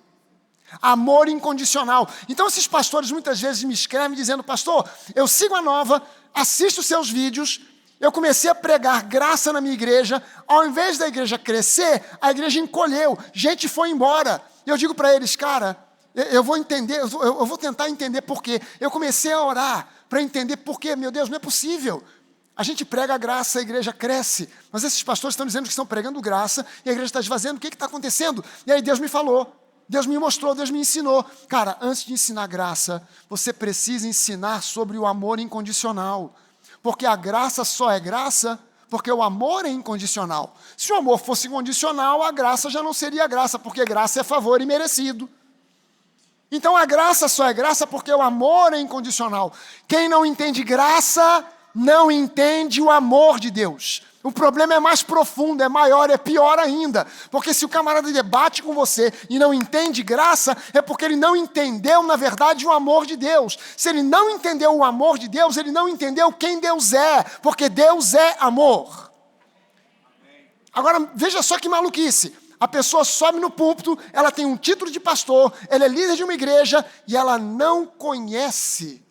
[0.82, 2.10] Amor incondicional.
[2.28, 6.01] Então, esses pastores muitas vezes me escrevem dizendo: Pastor, eu sigo a nova,
[6.34, 7.62] assisto seus vídeos,
[7.99, 12.60] eu comecei a pregar graça na minha igreja, ao invés da igreja crescer, a igreja
[12.60, 14.41] encolheu, gente foi embora.
[14.65, 15.78] E eu digo para eles, cara,
[16.13, 18.62] eu vou entender, eu vou tentar entender por quê.
[18.80, 20.95] Eu comecei a orar para entender por quê.
[20.95, 22.04] Meu Deus, não é possível.
[22.56, 24.49] A gente prega a graça, a igreja cresce.
[24.71, 27.58] Mas esses pastores estão dizendo que estão pregando graça e a igreja está esvaziando.
[27.58, 28.43] O que está acontecendo?
[28.65, 29.54] E aí Deus me falou.
[29.88, 31.24] Deus me mostrou, Deus me ensinou.
[31.48, 36.36] Cara, antes de ensinar graça, você precisa ensinar sobre o amor incondicional.
[36.82, 40.56] Porque a graça só é graça porque o amor é incondicional.
[40.78, 44.62] Se o amor fosse incondicional, a graça já não seria graça, porque graça é favor
[44.62, 45.30] e merecido.
[46.52, 49.52] Então a graça só é graça porque o amor é incondicional.
[49.88, 54.04] Quem não entende graça, não entende o amor de Deus.
[54.26, 57.06] O problema é mais profundo, é maior, é pior ainda.
[57.30, 61.36] Porque se o camarada debate com você e não entende graça, é porque ele não
[61.36, 63.56] entendeu, na verdade, o amor de Deus.
[63.78, 67.70] Se ele não entendeu o amor de Deus, ele não entendeu quem Deus é, porque
[67.70, 69.12] Deus é amor.
[70.74, 72.36] Agora, veja só que maluquice.
[72.60, 76.24] A pessoa sobe no púlpito, ela tem um título de pastor, ela é líder de
[76.24, 79.06] uma igreja e ela não conhece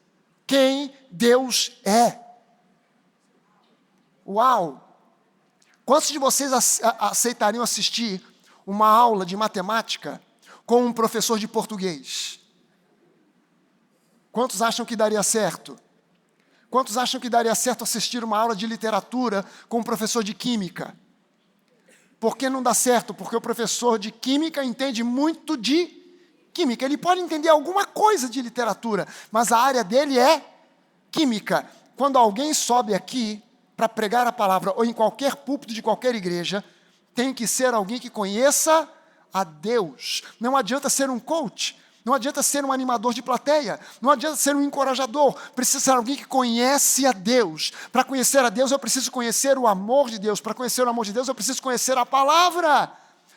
[0.44, 2.18] quem Deus é.
[4.26, 4.83] Uau!
[5.84, 6.50] Quantos de vocês
[6.98, 8.22] aceitariam assistir
[8.66, 10.20] uma aula de matemática
[10.64, 12.40] com um professor de português?
[14.32, 15.78] Quantos acham que daria certo?
[16.70, 20.96] Quantos acham que daria certo assistir uma aula de literatura com um professor de química?
[22.18, 23.12] Por que não dá certo?
[23.12, 25.86] Porque o professor de química entende muito de
[26.54, 26.86] química.
[26.86, 30.42] Ele pode entender alguma coisa de literatura, mas a área dele é
[31.12, 31.68] química.
[31.94, 33.43] Quando alguém sobe aqui
[33.76, 36.64] para pregar a palavra, ou em qualquer púlpito de qualquer igreja,
[37.14, 38.88] tem que ser alguém que conheça
[39.32, 40.22] a Deus.
[40.40, 44.54] Não adianta ser um coach, não adianta ser um animador de plateia, não adianta ser
[44.54, 47.72] um encorajador, precisa ser alguém que conhece a Deus.
[47.90, 50.40] Para conhecer a Deus, eu preciso conhecer o amor de Deus.
[50.40, 52.92] Para conhecer o amor de Deus, eu preciso conhecer a palavra.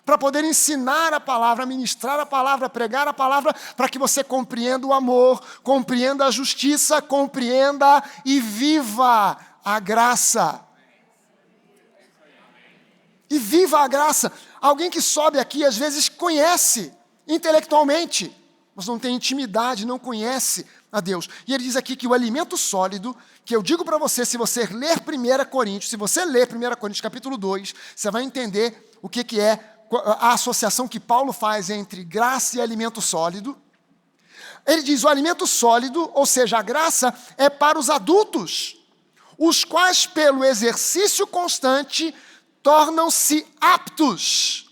[0.05, 4.87] Para poder ensinar a palavra, ministrar a palavra, pregar a palavra, para que você compreenda
[4.87, 10.65] o amor, compreenda a justiça, compreenda e viva a graça.
[13.29, 14.31] E viva a graça.
[14.61, 16.93] Alguém que sobe aqui, às vezes, conhece
[17.27, 18.33] intelectualmente,
[18.73, 21.27] mas não tem intimidade, não conhece a Deus.
[21.45, 24.65] E ele diz aqui que o alimento sólido, que eu digo para você, se você
[24.67, 29.21] ler 1 Coríntios, se você ler 1 Coríntios capítulo 2, você vai entender o que,
[29.21, 29.59] que é
[30.19, 33.57] a associação que Paulo faz entre graça e alimento sólido.
[34.65, 38.76] Ele diz: o alimento sólido, ou seja, a graça, é para os adultos,
[39.37, 42.13] os quais, pelo exercício constante,
[42.63, 44.69] tornam-se aptos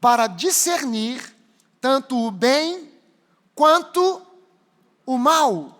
[0.00, 1.36] para discernir
[1.80, 2.90] tanto o bem
[3.54, 4.20] quanto
[5.06, 5.78] o mal.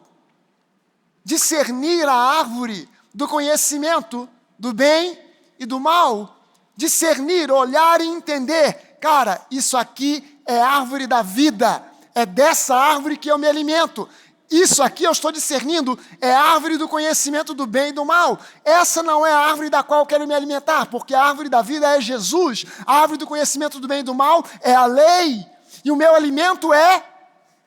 [1.24, 5.18] Discernir a árvore do conhecimento do bem
[5.58, 6.42] e do mal
[6.76, 8.96] discernir, olhar e entender.
[9.00, 14.08] Cara, isso aqui é árvore da vida, é dessa árvore que eu me alimento.
[14.52, 18.38] Isso aqui eu estou discernindo é árvore do conhecimento do bem e do mal.
[18.62, 21.62] Essa não é a árvore da qual eu quero me alimentar, porque a árvore da
[21.62, 22.66] vida é Jesus.
[22.86, 25.46] A árvore do conhecimento do bem e do mal é a lei.
[25.82, 27.02] E o meu alimento é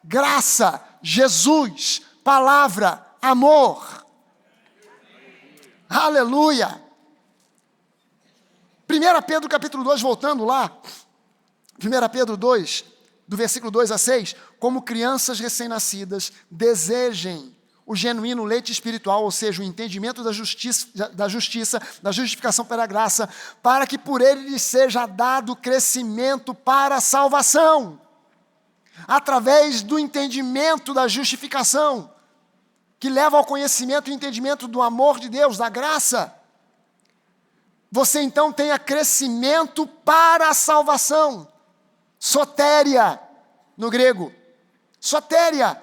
[0.03, 4.05] graça, Jesus, palavra, amor.
[5.89, 6.79] Aleluia.
[8.87, 10.71] 1 Pedro capítulo 2, voltando lá,
[11.83, 12.85] 1 Pedro 2,
[13.27, 14.35] do versículo 2 a 6,
[14.65, 21.28] como crianças recém-nascidas, desejem o genuíno leite espiritual, ou seja, o entendimento da justiça, da
[21.28, 23.30] justiça, da justificação pela graça,
[23.62, 28.01] para que por ele lhes seja dado crescimento para a salvação,
[29.08, 32.12] através do entendimento da justificação,
[32.99, 36.34] que leva ao conhecimento e entendimento do amor de Deus, da graça
[37.91, 41.47] você então tenha crescimento para a salvação.
[42.19, 43.21] Sotéria,
[43.78, 44.32] no grego.
[45.05, 45.79] Sotéria.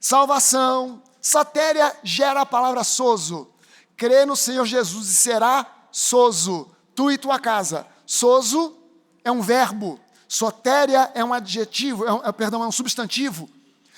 [0.00, 1.00] Salvação.
[1.22, 3.48] Sotéria gera a palavra soso.
[3.96, 6.68] Crê no Senhor Jesus e será soso.
[6.92, 7.86] Tu e tua casa.
[8.04, 8.76] Soso
[9.22, 10.00] é um verbo.
[10.26, 13.48] Sotéria é um adjetivo, é um, é, perdão, é um substantivo.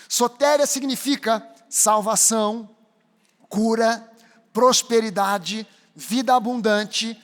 [0.06, 2.68] Sotéria significa salvação,
[3.48, 4.06] cura,
[4.52, 7.18] prosperidade, vida abundante,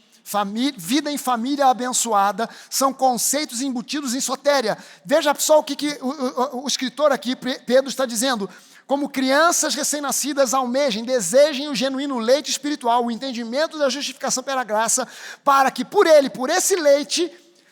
[0.77, 4.77] vida em família abençoada, são conceitos embutidos em sotéria.
[5.05, 8.49] Veja só o que, que o, o, o escritor aqui, Pedro, está dizendo.
[8.87, 15.07] Como crianças recém-nascidas almejem, desejem o genuíno leite espiritual, o entendimento da justificação pela graça,
[15.45, 17.31] para que por ele, por esse leite,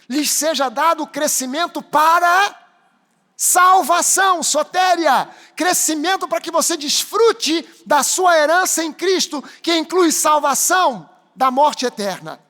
[0.09, 2.55] lhes seja dado o crescimento para
[3.37, 11.09] salvação, sotéria, crescimento para que você desfrute da sua herança em Cristo, que inclui salvação
[11.35, 12.41] da morte eterna,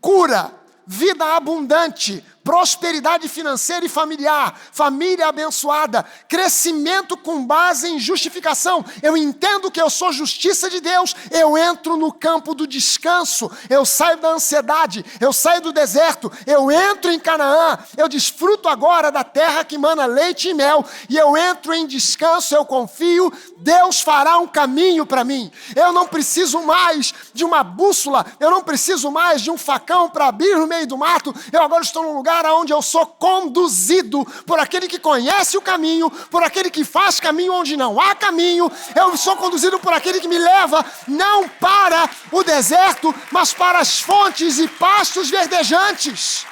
[0.00, 0.52] cura,
[0.86, 8.84] vida abundante, prosperidade financeira e familiar, família abençoada, crescimento com base em justificação.
[9.02, 13.84] Eu entendo que eu sou justiça de Deus, eu entro no campo do descanso, eu
[13.84, 19.24] saio da ansiedade, eu saio do deserto, eu entro em Canaã, eu desfruto agora da
[19.24, 24.38] terra que mana leite e mel, e eu entro em descanso, eu confio, Deus fará
[24.38, 25.50] um caminho para mim.
[25.74, 30.28] Eu não preciso mais de uma bússola, eu não preciso mais de um facão para
[30.28, 34.24] abrir no meio do mato, eu agora estou num lugar lugar onde eu sou conduzido
[34.46, 38.70] por aquele que conhece o caminho, por aquele que faz caminho onde não há caminho.
[38.94, 44.00] Eu sou conduzido por aquele que me leva não para o deserto, mas para as
[44.00, 46.46] fontes e pastos verdejantes.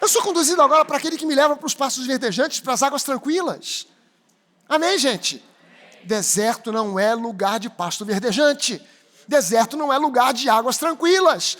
[0.00, 2.82] Eu sou conduzido agora para aquele que me leva para os pastos verdejantes, para as
[2.82, 3.86] águas tranquilas.
[4.68, 5.44] Amém, gente?
[6.04, 8.80] Deserto não é lugar de pasto verdejante.
[9.28, 11.58] Deserto não é lugar de águas tranquilas.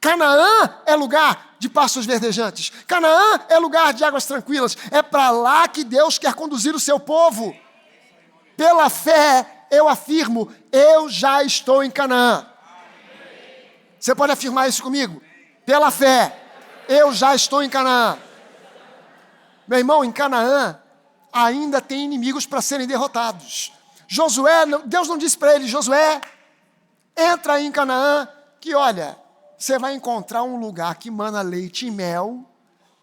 [0.00, 2.70] Canaã é lugar de pastos verdejantes.
[2.86, 4.76] Canaã é lugar de águas tranquilas.
[4.90, 7.54] É para lá que Deus quer conduzir o seu povo.
[8.56, 12.46] Pela fé, eu afirmo, eu já estou em Canaã.
[13.98, 15.20] Você pode afirmar isso comigo?
[15.66, 16.36] Pela fé,
[16.88, 18.18] eu já estou em Canaã.
[19.66, 20.80] Meu irmão, em Canaã
[21.32, 23.72] ainda tem inimigos para serem derrotados.
[24.06, 26.20] Josué, Deus não disse para ele, Josué,
[27.16, 28.26] entra em Canaã,
[28.60, 29.18] que olha,
[29.58, 32.44] você vai encontrar um lugar que mana leite e mel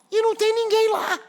[0.10, 1.20] e não tem ninguém lá.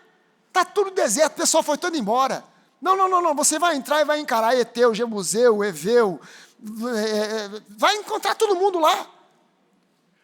[0.46, 2.44] Está tudo deserto, o pessoal foi todo embora.
[2.80, 3.34] Não, não, não, não.
[3.34, 6.20] Você vai entrar e vai encarar Eteu, Jebuseu, Eveu.
[6.62, 9.06] É, vai encontrar todo mundo lá.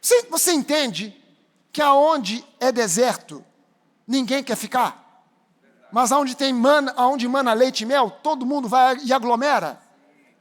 [0.00, 1.16] Você, você entende
[1.72, 3.44] que aonde é deserto,
[4.06, 5.02] ninguém quer ficar?
[5.90, 9.80] Mas aonde tem mana, aonde mana leite e mel, todo mundo vai e aglomera?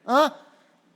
[0.07, 0.34] Hã?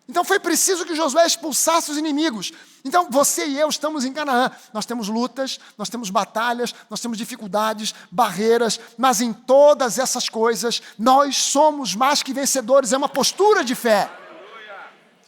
[0.08, 2.54] Então foi preciso que Josué expulsasse os inimigos.
[2.86, 4.52] Então você e eu estamos em Canaã.
[4.72, 10.84] Nós temos lutas, nós temos batalhas, nós temos dificuldades, barreiras, mas em todas essas coisas
[10.98, 12.94] nós somos mais que vencedores.
[12.94, 14.08] É uma postura de fé.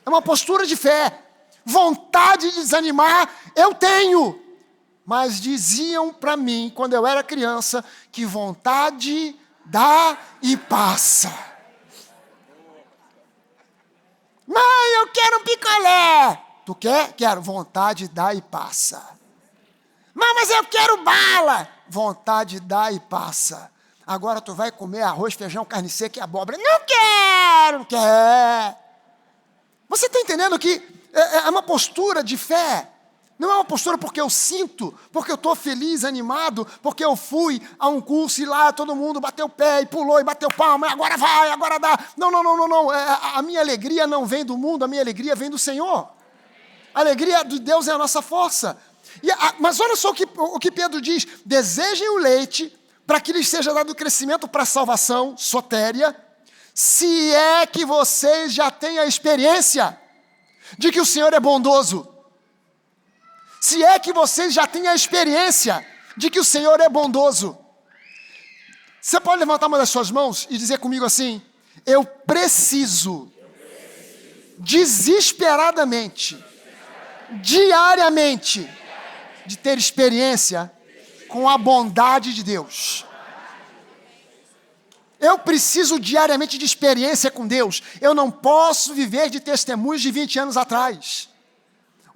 [0.06, 1.20] É uma postura de fé.
[1.66, 4.40] Vontade de desanimar, eu tenho.
[5.04, 9.36] Mas diziam para mim, quando eu era criança, que vontade
[9.66, 11.34] dá e passa.
[14.46, 16.47] Mãe, eu quero um picolé.
[16.68, 17.14] Tu quer?
[17.14, 17.42] Quero.
[17.42, 19.02] Vontade dá e passa.
[20.14, 21.66] Mãe, mas eu quero bala.
[21.88, 23.72] Vontade dá e passa.
[24.06, 26.58] Agora tu vai comer arroz, feijão, carne seca e abóbora.
[26.58, 28.78] Não quero, quer.
[29.88, 32.90] Você está entendendo que é, é uma postura de fé.
[33.40, 37.62] Não é uma postura porque eu sinto, porque eu estou feliz, animado, porque eu fui
[37.80, 40.88] a um curso e lá todo mundo bateu o pé e pulou e bateu palma,
[40.88, 41.98] e agora vai, agora dá.
[42.18, 42.94] Não, não, não, não, não.
[42.94, 46.17] É, a minha alegria não vem do mundo, a minha alegria vem do Senhor.
[46.98, 48.76] A alegria de Deus é a nossa força.
[49.40, 52.76] A, mas olha só o que, o que Pedro diz: desejem o leite
[53.06, 56.16] para que lhes seja dado crescimento para a salvação sotéria,
[56.74, 59.96] se é que vocês já têm a experiência
[60.78, 62.18] de que o Senhor é bondoso
[63.60, 65.86] se é que vocês já têm a experiência
[66.16, 67.58] de que o Senhor é bondoso.
[69.02, 71.42] Você pode levantar uma das suas mãos e dizer comigo assim:
[71.86, 73.32] Eu preciso,
[74.58, 76.44] desesperadamente,
[77.42, 78.70] diariamente,
[79.46, 80.72] de ter experiência
[81.28, 83.06] com a bondade de Deus.
[85.20, 87.82] Eu preciso diariamente de experiência com Deus.
[88.00, 91.30] Eu não posso viver de testemunhos de 20 anos atrás.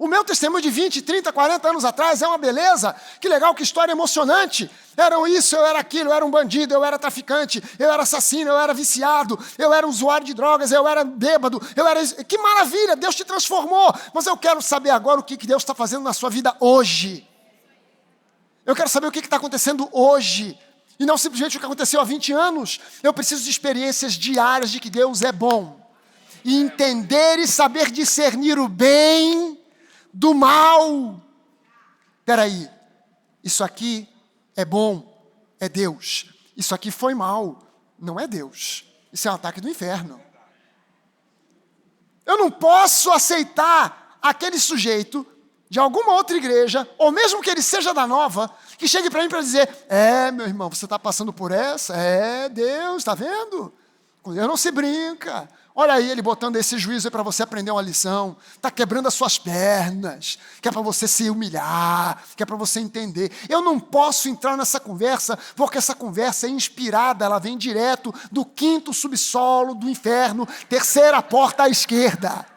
[0.02, 2.92] O meu testemunho de 20, 30, 40 anos atrás é uma beleza.
[3.20, 4.68] Que legal, que história emocionante.
[4.96, 8.50] Eram isso, eu era aquilo, eu era um bandido, eu era traficante, eu era assassino,
[8.50, 12.04] eu era viciado, eu era usuário de drogas, eu era bêbado, eu era.
[12.04, 13.94] Que maravilha, Deus te transformou.
[14.12, 17.24] Mas eu quero saber agora o que Deus está fazendo na sua vida hoje.
[18.66, 20.58] Eu quero saber o que está acontecendo hoje.
[20.98, 22.80] E não simplesmente o que aconteceu há 20 anos.
[23.04, 25.80] Eu preciso de experiências diárias de que Deus é bom.
[26.44, 29.61] E entender e saber discernir o bem
[30.12, 31.20] do mal.
[32.24, 32.68] Peraí,
[33.42, 34.08] isso aqui
[34.54, 35.22] é bom,
[35.58, 36.26] é Deus.
[36.56, 37.58] Isso aqui foi mal,
[37.98, 38.84] não é Deus.
[39.12, 40.20] Isso é um ataque do inferno.
[42.24, 45.26] Eu não posso aceitar aquele sujeito
[45.68, 49.28] de alguma outra igreja, ou mesmo que ele seja da nova, que chegue para mim
[49.28, 51.96] para dizer: É, meu irmão, você está passando por essa?
[51.96, 53.72] É, Deus, está vendo?
[54.24, 55.48] Deus não se brinca.
[55.74, 58.36] Olha aí ele botando esse juízo para você aprender uma lição.
[58.54, 62.78] Está quebrando as suas pernas, que é para você se humilhar, que é para você
[62.80, 63.32] entender.
[63.48, 68.44] Eu não posso entrar nessa conversa, porque essa conversa é inspirada, ela vem direto do
[68.44, 72.51] quinto subsolo do inferno, terceira porta à esquerda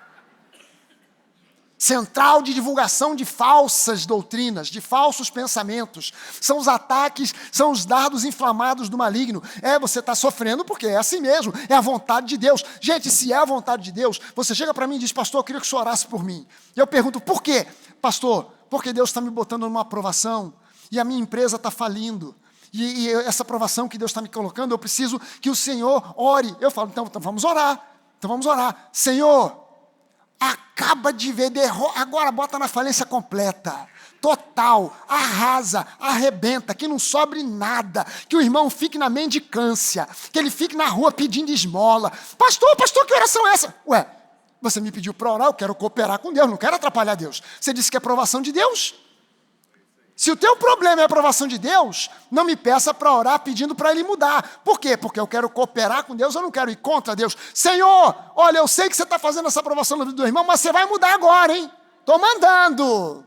[1.77, 6.13] central de divulgação de falsas doutrinas, de falsos pensamentos.
[6.39, 9.43] São os ataques, são os dardos inflamados do maligno.
[9.61, 12.63] É, você está sofrendo porque é assim mesmo, é a vontade de Deus.
[12.79, 15.43] Gente, se é a vontade de Deus, você chega para mim e diz, pastor, eu
[15.43, 16.47] queria que o senhor orasse por mim.
[16.75, 17.67] E eu pergunto, por quê?
[18.01, 20.53] Pastor, porque Deus está me botando numa aprovação
[20.91, 22.35] e a minha empresa está falindo.
[22.71, 26.55] E, e, essa aprovação que Deus está me colocando, eu preciso que o Senhor ore.
[26.59, 27.81] Eu falo, então, então vamos orar.
[28.17, 28.89] Então vamos orar.
[28.91, 29.64] Senhor,
[30.39, 31.51] acaba de ver,
[31.95, 33.87] agora bota na falência completa.
[34.21, 40.49] Total, arrasa, arrebenta, que não sobre nada, que o irmão fique na mendicância, que ele
[40.49, 42.11] fique na rua pedindo esmola.
[42.37, 43.75] Pastor, pastor, que oração é essa?
[43.87, 44.07] Ué,
[44.61, 47.43] você me pediu para orar, eu quero cooperar com Deus, não quero atrapalhar Deus.
[47.61, 48.95] Você disse que é aprovação de Deus?
[50.15, 53.75] Se o teu problema é a aprovação de Deus, não me peça para orar pedindo
[53.75, 54.61] para Ele mudar.
[54.63, 54.95] Por quê?
[54.95, 57.35] Porque eu quero cooperar com Deus, eu não quero ir contra Deus.
[57.53, 60.85] Senhor, olha, eu sei que você está fazendo essa aprovação do irmão, mas você vai
[60.85, 61.69] mudar agora, hein?
[61.99, 63.25] Estou mandando.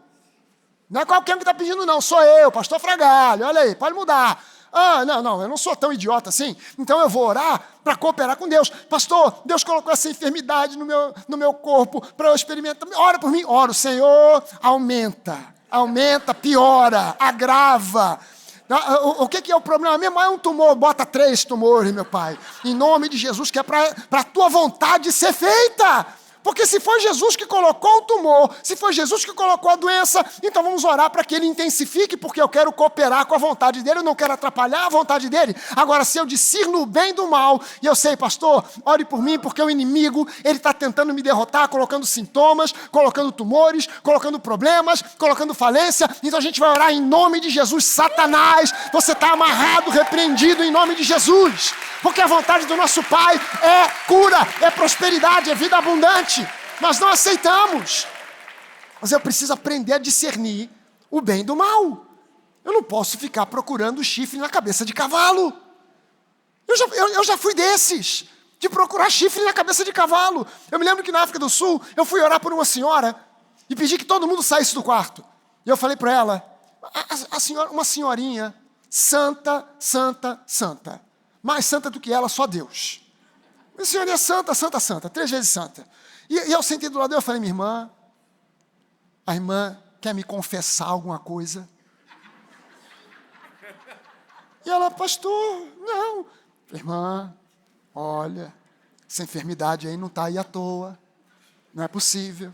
[0.88, 2.00] Não é qualquer um que está pedindo, não.
[2.00, 3.44] Sou eu, pastor Fragalho.
[3.44, 4.42] Olha aí, pode mudar.
[4.72, 6.56] Ah, não, não, eu não sou tão idiota assim.
[6.78, 8.70] Então eu vou orar para cooperar com Deus.
[8.70, 12.88] Pastor, Deus colocou essa enfermidade no meu, no meu corpo para eu experimentar.
[12.94, 13.44] Ora por mim.
[13.46, 18.18] Ora, o Senhor aumenta aumenta, piora, agrava.
[18.70, 20.20] Ah, o, que, é o problema mesmo?
[20.20, 22.38] É um tumor, bota três tumores, meu pai.
[22.64, 26.06] Em nome de Jesus, que é para a tua vontade ser feita.
[26.42, 30.24] Porque se foi Jesus que colocou o tumor, se foi Jesus que colocou a doença,
[30.42, 34.00] então vamos orar para que ele intensifique, porque eu quero cooperar com a vontade dele,
[34.00, 35.54] eu não quero atrapalhar a vontade dele.
[35.76, 39.38] Agora, se eu discerno o bem do mal, e eu sei, pastor, ore por mim,
[39.38, 45.54] porque o inimigo, ele está tentando me derrotar, colocando sintomas, colocando tumores, colocando problemas, colocando
[45.54, 50.62] falência, então a gente vai orar em nome de Jesus, Satanás, você está amarrado, repreendido
[50.62, 55.54] em nome de Jesus, porque a vontade do nosso Pai é cura, é prosperidade, é
[55.54, 56.27] vida abundante.
[56.80, 58.06] Nós não aceitamos.
[59.00, 60.70] Mas eu preciso aprender a discernir
[61.10, 62.06] o bem do mal.
[62.64, 65.52] Eu não posso ficar procurando chifre na cabeça de cavalo.
[66.66, 68.26] Eu já, eu, eu já fui desses,
[68.58, 70.46] de procurar chifre na cabeça de cavalo.
[70.70, 73.16] Eu me lembro que na África do Sul, eu fui orar por uma senhora
[73.70, 75.24] e pedi que todo mundo saísse do quarto.
[75.64, 78.54] E eu falei para ela, a, a senhora, uma senhorinha,
[78.90, 81.00] santa, santa, santa.
[81.42, 83.00] Mais santa do que ela, só Deus.
[83.78, 85.86] A senhorinha é santa, santa, santa, três vezes santa.
[86.28, 87.90] E, e eu sentei do lado dela e falei, minha irmã,
[89.26, 91.68] a irmã quer me confessar alguma coisa?
[94.64, 96.26] E ela, pastor, não.
[96.72, 97.34] Irmã,
[97.94, 98.52] olha,
[99.08, 100.98] essa enfermidade aí não está aí à toa.
[101.72, 102.52] Não é possível.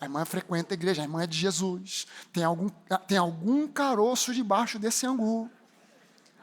[0.00, 2.06] A irmã frequenta a igreja, a irmã é de Jesus.
[2.32, 2.68] Tem algum,
[3.06, 5.48] tem algum caroço debaixo desse angu.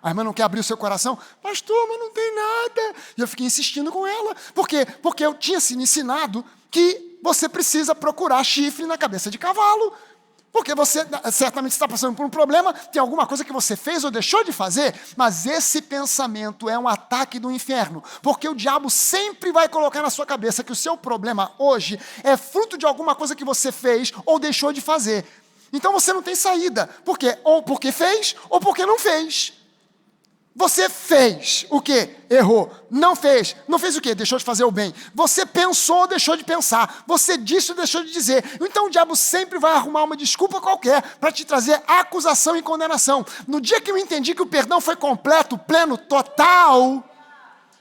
[0.02, 1.18] A irmã não quer abrir o seu coração?
[1.44, 2.96] Pastor, mas não tem nada.
[3.18, 4.34] E eu fiquei insistindo com ela.
[4.56, 4.86] Por quê?
[4.86, 9.94] Porque eu tinha sido ensinado que você precisa procurar chifre na cabeça de cavalo.
[10.52, 14.12] Porque você certamente está passando por um problema, tem alguma coisa que você fez ou
[14.12, 19.50] deixou de fazer, mas esse pensamento é um ataque do inferno, porque o diabo sempre
[19.54, 23.34] vai colocar na sua cabeça que o seu problema hoje é fruto de alguma coisa
[23.34, 25.26] que você fez ou deixou de fazer.
[25.72, 29.54] Então você não tem saída, porque ou porque fez ou porque não fez.
[30.54, 32.10] Você fez o que?
[32.30, 32.70] Errou.
[32.90, 33.56] Não fez.
[33.68, 34.14] Não fez o que?
[34.14, 34.94] Deixou de fazer o bem.
[35.16, 37.04] Você pensou, deixou de pensar.
[37.08, 38.44] Você disse, deixou de dizer.
[38.60, 43.26] Então o diabo sempre vai arrumar uma desculpa qualquer para te trazer acusação e condenação.
[43.48, 47.02] No dia que eu entendi que o perdão foi completo, pleno, total,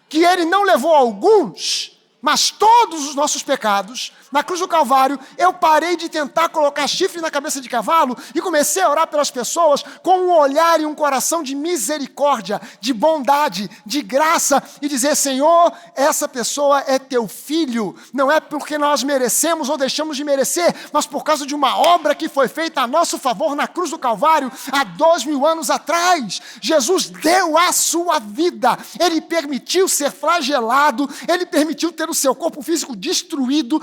[0.08, 5.52] que ele não levou alguns, mas todos os nossos pecados, na cruz do Calvário, eu
[5.52, 9.82] parei de tentar colocar chifre na cabeça de cavalo e comecei a orar pelas pessoas
[10.02, 15.72] com um olhar e um coração de misericórdia, de bondade, de graça e dizer: Senhor,
[15.94, 21.06] essa pessoa é teu filho, não é porque nós merecemos ou deixamos de merecer, mas
[21.06, 24.50] por causa de uma obra que foi feita a nosso favor na cruz do Calvário
[24.70, 26.40] há dois mil anos atrás.
[26.60, 32.62] Jesus deu a sua vida, ele permitiu ser flagelado, ele permitiu ter o seu corpo
[32.62, 33.80] físico destruído,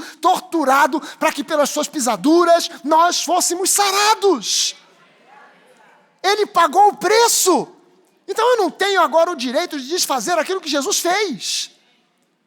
[1.20, 4.76] para que pelas suas pisaduras nós fôssemos sarados.
[6.24, 7.68] Ele pagou o preço.
[8.28, 11.72] Então eu não tenho agora o direito de desfazer aquilo que Jesus fez.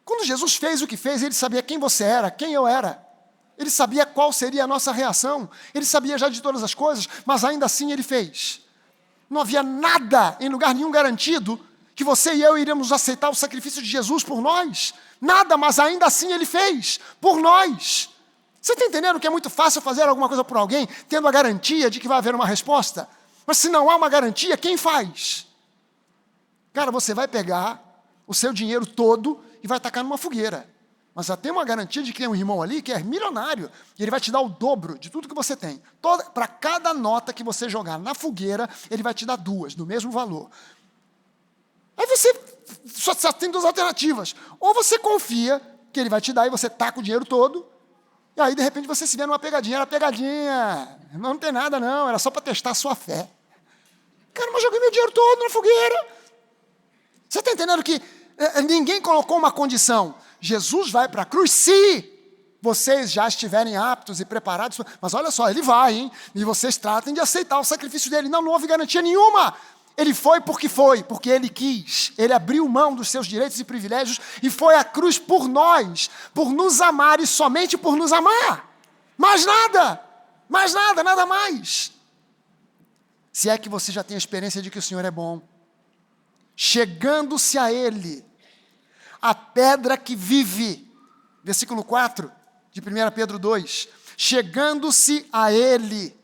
[0.05, 3.01] Quando Jesus fez o que fez, ele sabia quem você era, quem eu era.
[3.57, 5.49] Ele sabia qual seria a nossa reação.
[5.73, 8.61] Ele sabia já de todas as coisas, mas ainda assim ele fez.
[9.29, 11.59] Não havia nada em lugar nenhum garantido
[11.95, 14.93] que você e eu iríamos aceitar o sacrifício de Jesus por nós.
[15.21, 18.09] Nada, mas ainda assim ele fez por nós.
[18.59, 21.89] Você está entendendo que é muito fácil fazer alguma coisa por alguém tendo a garantia
[21.89, 23.07] de que vai haver uma resposta?
[23.45, 25.47] Mas se não há uma garantia, quem faz?
[26.73, 27.81] Cara, você vai pegar
[28.25, 30.67] o seu dinheiro todo e vai tacar numa fogueira.
[31.13, 33.69] Mas já tem uma garantia de que tem um irmão ali que é milionário
[33.99, 35.81] e ele vai te dar o dobro de tudo que você tem.
[36.33, 40.09] Para cada nota que você jogar na fogueira, ele vai te dar duas, do mesmo
[40.09, 40.49] valor.
[41.97, 42.33] Aí você
[42.85, 44.35] só, só tem duas alternativas.
[44.59, 45.61] Ou você confia
[45.91, 47.67] que ele vai te dar e você taca o dinheiro todo,
[48.35, 49.77] e aí de repente você se vê numa pegadinha.
[49.77, 53.29] Era pegadinha, não, tem nada não, era só para testar a sua fé.
[54.33, 56.07] Cara, mas joguei meu dinheiro todo na fogueira.
[57.27, 58.01] Você está entendendo que
[58.37, 60.15] é, ninguém colocou uma condição.
[60.39, 62.09] Jesus vai para a cruz se
[62.61, 64.79] vocês já estiverem aptos e preparados.
[65.01, 66.11] Mas olha só, ele vai, hein?
[66.33, 68.29] E vocês tratem de aceitar o sacrifício dele.
[68.29, 69.55] Não, não houve garantia nenhuma.
[69.97, 72.13] Ele foi porque foi, porque ele quis.
[72.17, 76.51] Ele abriu mão dos seus direitos e privilégios e foi à cruz por nós, por
[76.51, 78.69] nos amar e somente por nos amar.
[79.17, 80.03] Mais nada,
[80.49, 81.91] mais nada, nada mais.
[83.31, 85.41] Se é que você já tem a experiência de que o Senhor é bom,
[86.55, 88.25] chegando-se a Ele,
[89.21, 90.91] a pedra que vive,
[91.43, 92.31] versículo 4
[92.71, 93.87] de 1 Pedro 2:
[94.17, 96.17] chegando-se a Ele,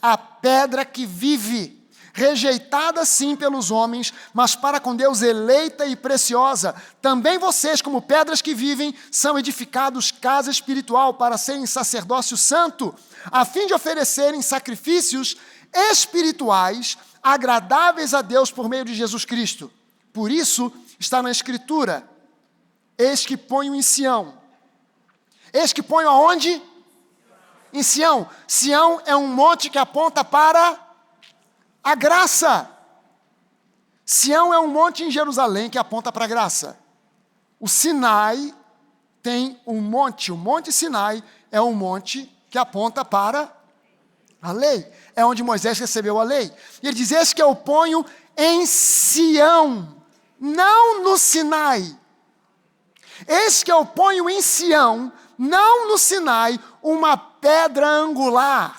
[0.00, 1.79] a pedra que vive,
[2.20, 6.74] rejeitada sim pelos homens, mas para com Deus eleita e preciosa.
[7.00, 12.94] Também vocês, como pedras que vivem, são edificados casa espiritual para serem sacerdócio santo,
[13.30, 15.36] a fim de oferecerem sacrifícios
[15.90, 19.72] espirituais agradáveis a Deus por meio de Jesus Cristo.
[20.12, 22.06] Por isso está na Escritura:
[22.98, 24.40] Eis que ponho em Sião
[25.52, 26.62] Eis que ponho aonde?
[27.72, 28.28] Em Sião.
[28.46, 30.89] Sião é um monte que aponta para
[31.82, 32.70] a graça.
[34.04, 36.78] Sião é um monte em Jerusalém que aponta para a graça.
[37.58, 38.54] O Sinai
[39.22, 41.22] tem um monte, o Monte Sinai
[41.52, 43.52] é um monte que aponta para
[44.40, 44.90] a lei.
[45.14, 46.52] É onde Moisés recebeu a lei.
[46.82, 48.04] E ele diz: Esse que eu ponho
[48.36, 49.94] em Sião,
[50.38, 51.96] não no Sinai.
[53.28, 58.78] Esse que eu ponho em Sião, não no Sinai, uma pedra angular,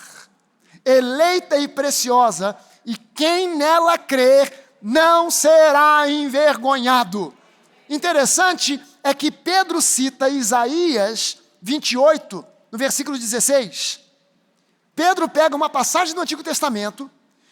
[0.84, 7.34] eleita e preciosa, e quem nela crer não será envergonhado.
[7.90, 14.00] Interessante é que Pedro cita Isaías 28, no versículo 16.
[14.96, 17.10] Pedro pega uma passagem do Antigo Testamento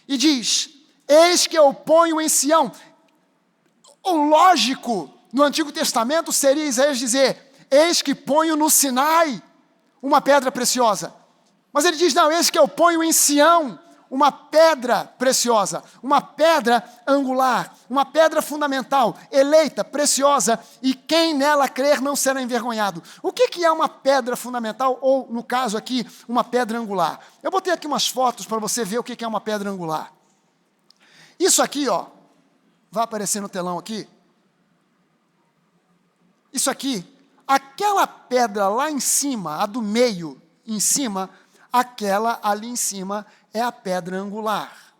[0.08, 0.70] e diz:
[1.08, 2.72] Eis que eu ponho em Sião.
[4.04, 9.42] O lógico no Antigo Testamento seria Isaías dizer: Eis que ponho no Sinai
[10.02, 11.14] uma pedra preciosa.
[11.72, 13.80] Mas ele diz: Não, eis que eu ponho em Sião
[14.10, 22.02] uma pedra preciosa, uma pedra angular, uma pedra fundamental, eleita, preciosa, e quem nela crer
[22.02, 23.04] não será envergonhado.
[23.22, 27.20] O que, é uma pedra fundamental, ou no caso aqui, uma pedra angular?
[27.44, 30.12] Eu botei aqui umas fotos para você ver o que é uma pedra angular.
[31.40, 32.08] Isso aqui, ó,
[32.92, 34.08] vai aparecer no telão aqui.
[36.52, 37.06] Isso aqui,
[37.48, 41.30] aquela pedra lá em cima, a do meio, em cima,
[41.72, 44.94] aquela ali em cima é a pedra angular.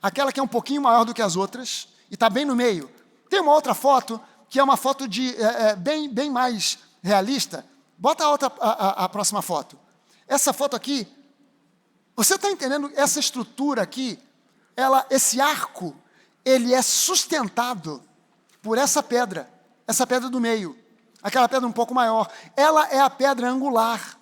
[0.00, 2.90] Aquela que é um pouquinho maior do que as outras e está bem no meio.
[3.28, 7.66] Tem uma outra foto que é uma foto de é, é, bem, bem mais realista.
[7.98, 9.78] Bota a outra, a, a, a próxima foto.
[10.28, 11.06] Essa foto aqui,
[12.14, 12.90] você está entendendo?
[12.94, 14.18] Essa estrutura aqui,
[14.76, 15.96] ela, esse arco,
[16.44, 18.02] ele é sustentado
[18.62, 19.48] por essa pedra,
[19.86, 20.76] essa pedra do meio,
[21.22, 22.30] aquela pedra um pouco maior.
[22.56, 24.18] Ela é a pedra angular.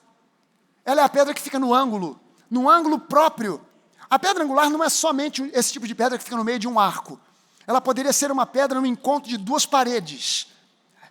[0.85, 2.21] Ela é a pedra que fica no ângulo
[2.51, 3.61] num ângulo próprio.
[4.09, 6.69] A pedra angular não é somente esse tipo de pedra que fica no meio de
[6.69, 7.19] um arco.
[7.67, 10.49] Ela poderia ser uma pedra no encontro de duas paredes.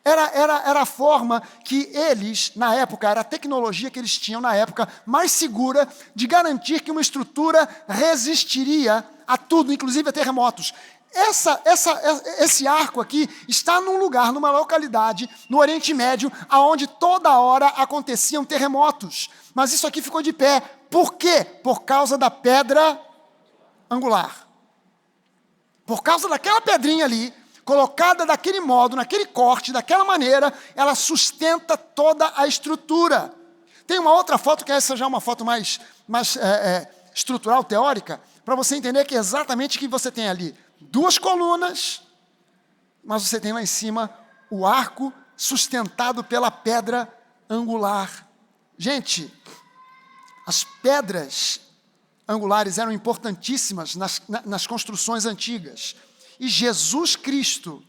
[0.06, 4.42] Era, era, era a forma que eles, na época, era a tecnologia que eles tinham
[4.42, 10.74] na época, mais segura de garantir que uma estrutura resistiria a tudo, inclusive a terremotos.
[11.14, 12.02] Essa, essa,
[12.40, 18.44] esse arco aqui está num lugar, numa localidade, no Oriente Médio, aonde toda hora aconteciam
[18.44, 19.30] terremotos.
[19.54, 20.62] Mas isso aqui ficou de pé.
[20.94, 21.44] Por quê?
[21.44, 23.02] Por causa da pedra
[23.90, 24.48] angular.
[25.88, 27.34] Por causa daquela pedrinha ali,
[27.66, 33.34] colocada daquele modo, naquele corte, daquela maneira, ela sustenta toda a estrutura.
[33.88, 37.64] Tem uma outra foto, que essa já é uma foto mais, mais é, é, estrutural,
[37.64, 42.04] teórica, para você entender que é exatamente o que você tem ali duas colunas,
[43.04, 44.16] mas você tem lá em cima
[44.48, 47.12] o arco sustentado pela pedra
[47.50, 48.28] angular.
[48.78, 49.34] Gente,
[50.46, 51.62] as pedras
[52.28, 55.96] angulares eram importantíssimas nas, nas construções antigas.
[56.40, 57.84] E Jesus Cristo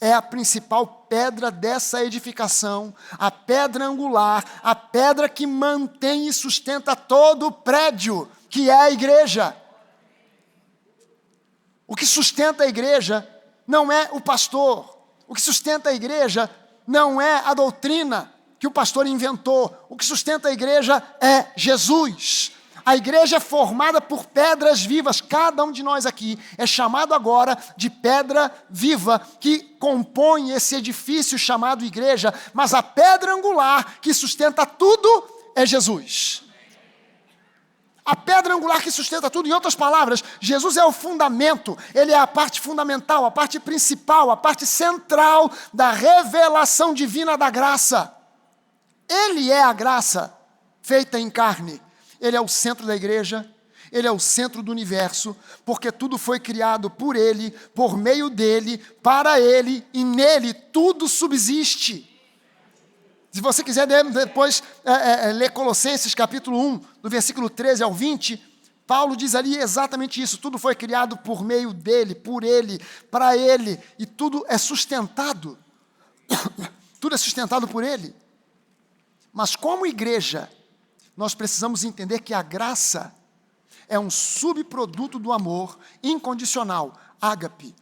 [0.00, 6.96] é a principal pedra dessa edificação, a pedra angular, a pedra que mantém e sustenta
[6.96, 9.56] todo o prédio, que é a igreja.
[11.86, 13.28] O que sustenta a igreja
[13.66, 14.98] não é o pastor.
[15.28, 16.50] O que sustenta a igreja
[16.86, 18.33] não é a doutrina
[18.64, 19.76] que o pastor inventou.
[19.90, 22.52] O que sustenta a igreja é Jesus.
[22.82, 25.20] A igreja é formada por pedras vivas.
[25.20, 31.38] Cada um de nós aqui é chamado agora de pedra viva que compõe esse edifício
[31.38, 36.44] chamado igreja, mas a pedra angular que sustenta tudo é Jesus.
[38.02, 42.18] A pedra angular que sustenta tudo, em outras palavras, Jesus é o fundamento, ele é
[42.18, 48.23] a parte fundamental, a parte principal, a parte central da revelação divina da graça.
[49.08, 50.36] Ele é a graça
[50.82, 51.80] feita em carne.
[52.20, 53.48] Ele é o centro da igreja,
[53.92, 58.78] ele é o centro do universo, porque tudo foi criado por ele, por meio dele,
[59.02, 62.10] para ele e nele tudo subsiste.
[63.30, 67.92] Se você quiser depois é, é, é, ler Colossenses capítulo 1, do versículo 13 ao
[67.92, 68.40] 20,
[68.86, 72.80] Paulo diz ali exatamente isso: tudo foi criado por meio dele, por ele,
[73.10, 75.58] para ele, e tudo é sustentado.
[77.00, 78.14] tudo é sustentado por ele.
[79.34, 80.48] Mas como igreja,
[81.16, 83.12] nós precisamos entender que a graça
[83.88, 87.74] é um subproduto do amor incondicional, ágape.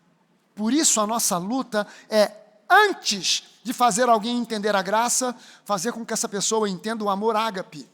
[0.55, 2.33] Por isso a nossa luta é
[2.69, 7.37] antes de fazer alguém entender a graça, fazer com que essa pessoa entenda o amor
[7.37, 7.87] ágape.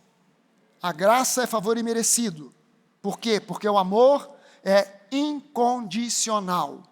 [0.81, 2.55] A graça é favor imerecido.
[3.03, 3.41] Por quê?
[3.41, 4.31] Porque o amor
[4.65, 6.85] é incondicional.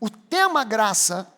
[0.00, 1.30] O tema graça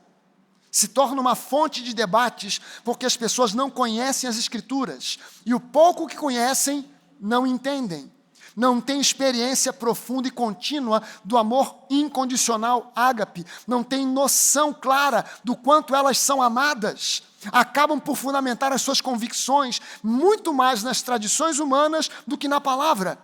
[0.72, 5.60] se torna uma fonte de debates porque as pessoas não conhecem as Escrituras e o
[5.60, 8.10] pouco que conhecem não entendem.
[8.56, 15.56] Não têm experiência profunda e contínua do amor incondicional ágape, não têm noção clara do
[15.56, 17.22] quanto elas são amadas.
[17.50, 23.18] Acabam por fundamentar as suas convicções muito mais nas tradições humanas do que na palavra.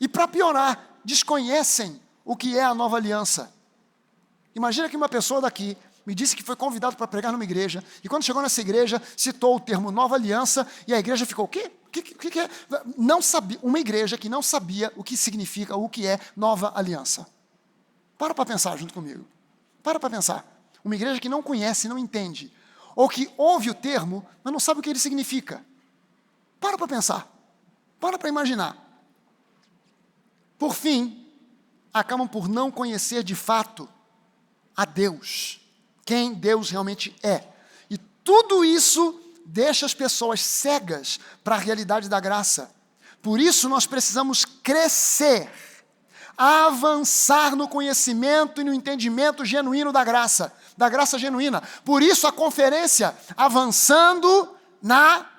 [0.00, 3.52] E para piorar, desconhecem o que é a nova aliança.
[4.54, 8.08] Imagina que uma pessoa daqui me disse que foi convidado para pregar numa igreja, e
[8.08, 11.70] quando chegou nessa igreja, citou o termo nova aliança, e a igreja ficou, o quê?
[11.86, 12.50] O que, que, que é?
[12.98, 17.26] Não sabia, uma igreja que não sabia o que significa, o que é nova aliança.
[18.18, 19.24] Para para pensar junto comigo.
[19.82, 20.44] Para para pensar.
[20.84, 22.52] Uma igreja que não conhece, não entende,
[22.94, 25.64] ou que ouve o termo, mas não sabe o que ele significa.
[26.60, 27.28] Para para pensar.
[28.00, 28.76] Para para imaginar.
[30.58, 31.26] Por fim,
[31.92, 33.88] acabam por não conhecer de fato
[34.76, 35.63] a Deus
[36.04, 37.44] quem Deus realmente é.
[37.88, 42.70] E tudo isso deixa as pessoas cegas para a realidade da graça.
[43.22, 45.50] Por isso nós precisamos crescer,
[46.36, 51.62] avançar no conhecimento e no entendimento genuíno da graça, da graça genuína.
[51.84, 55.30] Por isso a conferência avançando na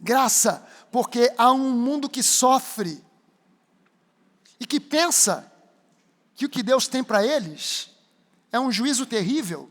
[0.00, 3.04] graça, porque há um mundo que sofre
[4.58, 5.52] e que pensa
[6.34, 7.97] que o que Deus tem para eles
[8.50, 9.70] é um juízo terrível,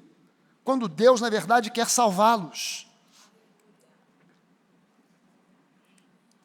[0.64, 2.88] quando Deus, na verdade, quer salvá-los.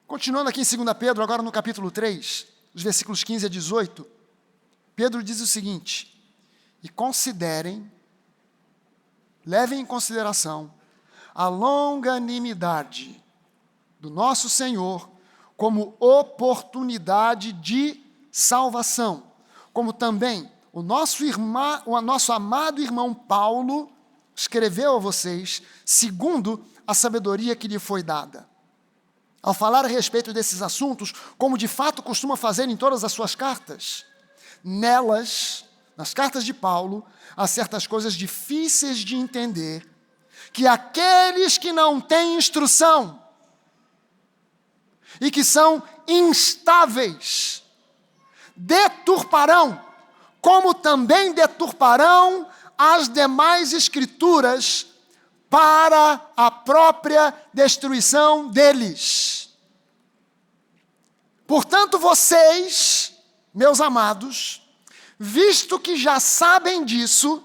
[0.06, 4.06] Continuando aqui em 2 Pedro, agora no capítulo 3, os versículos 15 a 18,
[4.94, 6.22] Pedro diz o seguinte:
[6.82, 7.90] E considerem,
[9.44, 10.72] levem em consideração
[11.34, 13.22] a longanimidade
[13.98, 15.10] do nosso Senhor
[15.56, 19.24] como oportunidade de salvação,
[19.72, 21.22] como também o nosso,
[21.84, 23.92] o nosso amado irmão Paulo
[24.34, 28.48] escreveu a vocês segundo a sabedoria que lhe foi dada.
[29.42, 33.34] Ao falar a respeito desses assuntos, como de fato costuma fazer em todas as suas
[33.34, 34.06] cartas,
[34.64, 35.66] nelas,
[35.96, 37.04] nas cartas de Paulo,
[37.36, 39.86] há certas coisas difíceis de entender,
[40.52, 43.20] que aqueles que não têm instrução
[45.20, 47.62] e que são instáveis
[48.56, 49.91] deturparão
[50.42, 54.88] como também deturparão as demais escrituras
[55.48, 59.50] para a própria destruição deles.
[61.46, 63.12] Portanto, vocês,
[63.54, 64.66] meus amados,
[65.16, 67.44] visto que já sabem disso,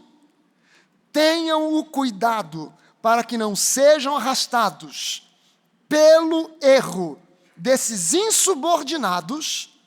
[1.14, 5.30] tenham o cuidado para que não sejam arrastados
[5.88, 7.22] pelo erro
[7.56, 9.78] desses insubordinados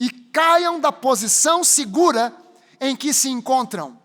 [0.00, 2.32] e caiam da posição segura
[2.80, 3.98] em que se encontram.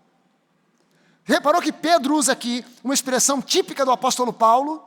[1.24, 4.82] Reparou que Pedro usa aqui uma expressão típica do apóstolo Paulo,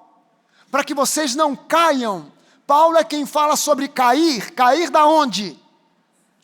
[0.70, 2.32] para que vocês não caiam.
[2.66, 5.60] Paulo é quem fala sobre cair, cair da onde?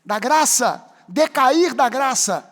[0.05, 2.49] Da graça, decair da graça.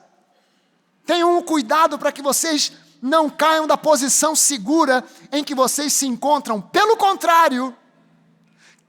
[1.05, 2.71] Tenham um cuidado para que vocês
[3.01, 6.61] não caiam da posição segura em que vocês se encontram.
[6.61, 7.75] Pelo contrário,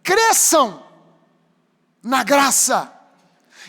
[0.03, 0.83] cresçam
[2.03, 2.93] na graça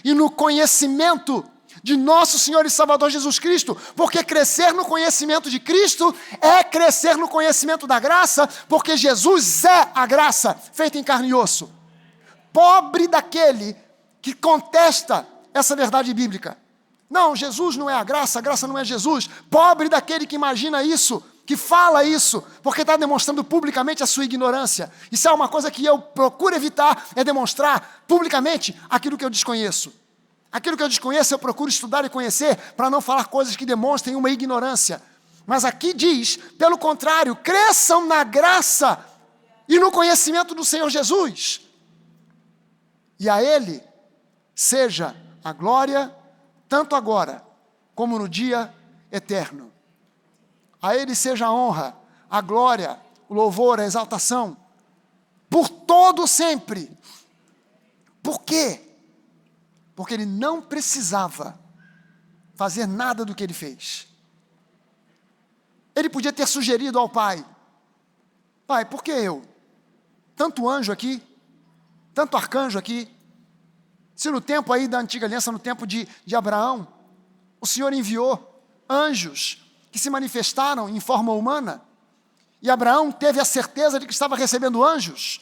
[0.03, 1.48] e no conhecimento
[1.83, 7.17] de nosso Senhor e Salvador Jesus Cristo, porque crescer no conhecimento de Cristo é crescer
[7.17, 11.71] no conhecimento da graça, porque Jesus é a graça feita em carne e osso.
[12.51, 13.75] Pobre daquele
[14.21, 16.57] que contesta essa verdade bíblica.
[17.09, 19.29] Não, Jesus não é a graça, a graça não é Jesus.
[19.49, 24.91] Pobre daquele que imagina isso, que fala isso, porque está demonstrando publicamente a sua ignorância.
[25.11, 29.91] Isso é uma coisa que eu procuro evitar, é demonstrar publicamente aquilo que eu desconheço.
[30.51, 34.15] Aquilo que eu desconheço, eu procuro estudar e conhecer para não falar coisas que demonstrem
[34.15, 35.01] uma ignorância.
[35.45, 39.03] Mas aqui diz, pelo contrário, cresçam na graça
[39.67, 41.61] e no conhecimento do Senhor Jesus.
[43.19, 43.83] E a Ele
[44.55, 46.13] seja a glória,
[46.67, 47.43] tanto agora
[47.93, 48.73] como no dia
[49.11, 49.71] eterno.
[50.81, 51.95] A Ele seja a honra,
[52.29, 54.57] a glória, o louvor, a exaltação,
[55.49, 56.91] por todo sempre.
[58.23, 58.88] Por quê?
[59.99, 61.59] Porque ele não precisava
[62.55, 64.07] fazer nada do que ele fez.
[65.93, 67.45] Ele podia ter sugerido ao pai:
[68.65, 69.43] Pai, por que eu?
[70.37, 71.21] Tanto anjo aqui,
[72.13, 73.13] tanto arcanjo aqui.
[74.15, 76.87] Se no tempo aí da antiga aliança, no tempo de, de Abraão,
[77.59, 81.81] o Senhor enviou anjos que se manifestaram em forma humana,
[82.61, 85.41] e Abraão teve a certeza de que estava recebendo anjos,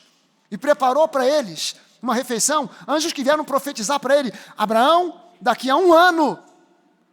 [0.50, 5.76] e preparou para eles uma refeição, anjos que vieram profetizar para ele: Abraão, daqui a
[5.76, 6.40] um ano,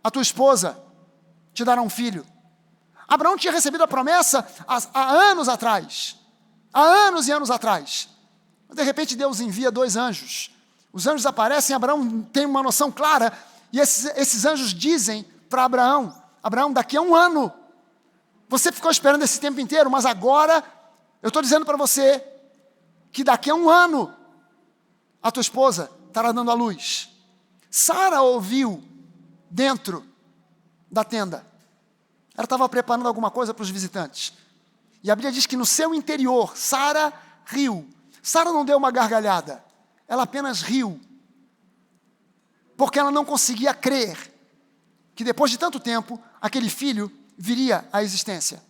[0.02, 0.78] a tua esposa
[1.52, 2.26] te dará um filho.
[3.06, 6.16] Abraão tinha recebido a promessa há, há anos atrás.
[6.72, 8.08] Há anos e anos atrás.
[8.72, 10.50] De repente Deus envia dois anjos.
[10.92, 13.32] Os anjos aparecem, Abraão tem uma noção clara,
[13.72, 17.52] e esses, esses anjos dizem para Abraão: Abraão, daqui a um ano,
[18.48, 20.62] você ficou esperando esse tempo inteiro, mas agora
[21.22, 22.22] eu estou dizendo para você
[23.10, 24.14] que daqui a um ano
[25.24, 27.08] a tua esposa estará dando a luz.
[27.70, 28.84] Sara ouviu
[29.50, 30.04] dentro
[30.90, 31.46] da tenda.
[32.36, 34.34] Ela estava preparando alguma coisa para os visitantes.
[35.02, 37.10] E a Bíblia diz que no seu interior, Sara
[37.46, 37.88] riu.
[38.22, 39.64] Sara não deu uma gargalhada,
[40.06, 41.00] ela apenas riu.
[42.76, 44.30] Porque ela não conseguia crer
[45.14, 48.62] que depois de tanto tempo, aquele filho viria à existência.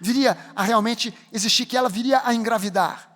[0.00, 3.09] Viria a realmente existir, que ela viria a engravidar.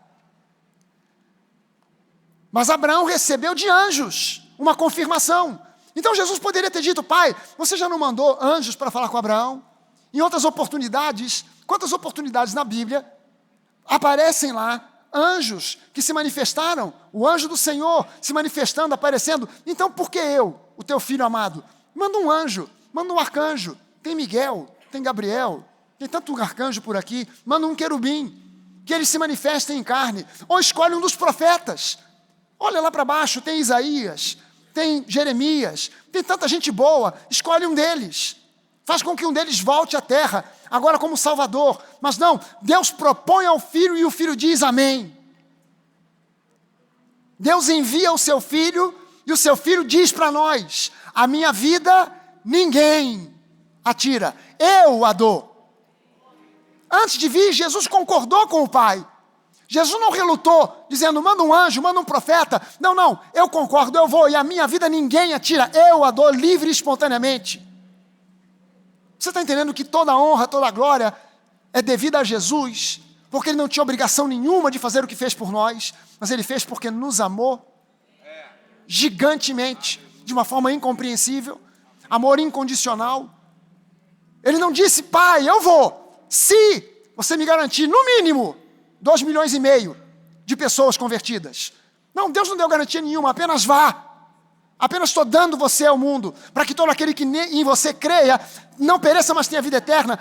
[2.55, 5.61] Mas Abraão recebeu de anjos uma confirmação.
[5.97, 9.61] Então Jesus poderia ter dito: Pai, você já não mandou anjos para falar com Abraão?
[10.13, 13.05] Em outras oportunidades, quantas oportunidades na Bíblia
[13.85, 19.49] aparecem lá anjos que se manifestaram, o anjo do Senhor se manifestando, aparecendo.
[19.67, 21.65] Então por que eu, o teu filho amado?
[21.93, 23.77] Manda um anjo, manda um arcanjo.
[24.01, 25.65] Tem Miguel, tem Gabriel,
[25.99, 27.27] tem tanto arcanjo por aqui.
[27.45, 28.41] Manda um querubim,
[28.87, 30.25] que eles se manifestem em carne.
[30.47, 31.99] Ou escolhe um dos profetas.
[32.65, 34.39] Olha lá para baixo, tem Isaías,
[34.73, 38.37] tem Jeremias, tem tanta gente boa, escolhe um deles.
[38.87, 41.79] Faz com que um deles volte à terra, agora como Salvador.
[42.01, 45.15] Mas não, Deus propõe ao filho e o filho diz amém.
[47.39, 52.11] Deus envia o seu filho e o seu filho diz para nós: a minha vida
[52.43, 53.31] ninguém
[53.85, 55.71] atira, eu a dou.
[56.91, 59.07] Antes de vir, Jesus concordou com o Pai.
[59.67, 62.61] Jesus não relutou, dizendo, manda um anjo, manda um profeta.
[62.79, 66.31] Não, não, eu concordo, eu vou, e a minha vida ninguém atira, eu a dou
[66.31, 67.67] livre e espontaneamente.
[69.19, 71.15] Você está entendendo que toda a honra, toda a glória
[71.73, 73.01] é devida a Jesus,
[73.31, 76.43] porque ele não tinha obrigação nenhuma de fazer o que fez por nós, mas ele
[76.43, 77.71] fez porque nos amou
[78.87, 81.61] gigantemente, de uma forma incompreensível,
[82.09, 83.31] amor incondicional.
[84.43, 86.87] Ele não disse, pai, eu vou, se
[87.17, 88.57] você me garantir, no mínimo,
[89.05, 89.95] dois milhões e meio
[90.47, 91.75] de pessoas convertidas.
[92.15, 94.03] Não, Deus não deu garantia nenhuma, apenas vá.
[94.79, 98.41] Apenas estou dando você ao mundo, para que todo aquele que em você creia
[98.79, 100.19] não pereça, mas tenha vida eterna.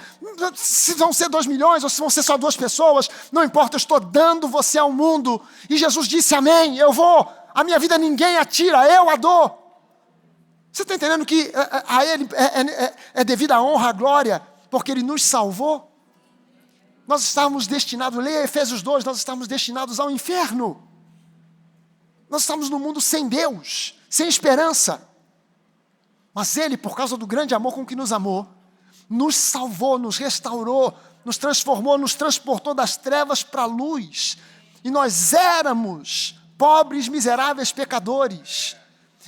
[0.54, 3.80] Se vão ser dois milhões ou se vão ser só duas pessoas, não importa, eu
[3.80, 5.42] estou dando você ao mundo.
[5.70, 7.28] E Jesus disse: Amém, eu vou.
[7.56, 9.60] A minha vida ninguém atira, eu a dou.
[10.74, 13.90] Você está entendendo que é, é, a Ele é, é, é, é devida a honra,
[13.90, 15.93] a glória, porque Ele nos salvou?
[17.08, 20.88] Nós estávamos destinados, leia Efésios 2, nós estávamos destinados ao inferno.
[22.30, 25.08] Nós estamos no mundo sem Deus, sem esperança.
[26.34, 28.48] Mas Ele, por causa do grande amor com que nos amou,
[29.10, 34.38] nos salvou, nos restaurou, nos transformou, nos transportou das trevas para a luz.
[34.84, 38.76] E nós éramos pobres, miseráveis pecadores.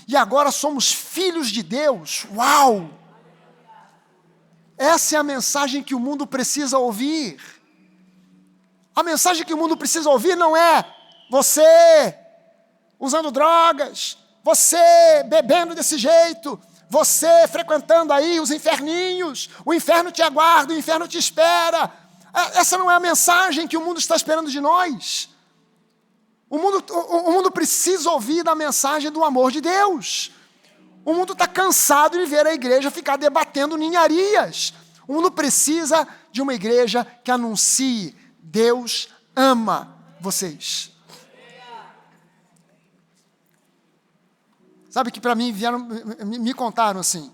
[0.08, 2.26] E agora somos filhos de Deus.
[2.34, 2.90] Uau!
[4.78, 7.40] Essa é a mensagem que o mundo precisa ouvir.
[8.96, 10.86] A mensagem que o mundo precisa ouvir não é
[11.30, 12.18] você
[13.00, 20.74] usando drogas, você bebendo desse jeito, você frequentando aí os inferninhos, o inferno te aguarda,
[20.74, 21.92] o inferno te espera.
[22.34, 25.30] É, essa não é a mensagem que o mundo está esperando de nós.
[26.50, 30.32] O mundo, o, o mundo precisa ouvir da mensagem do amor de Deus.
[31.04, 34.74] O mundo está cansado de ver a igreja ficar debatendo ninharias.
[35.08, 38.16] O mundo precisa de uma igreja que anuncie
[38.46, 40.92] Deus ama vocês.
[44.90, 47.34] Sabe que para mim vieram, me contaram assim: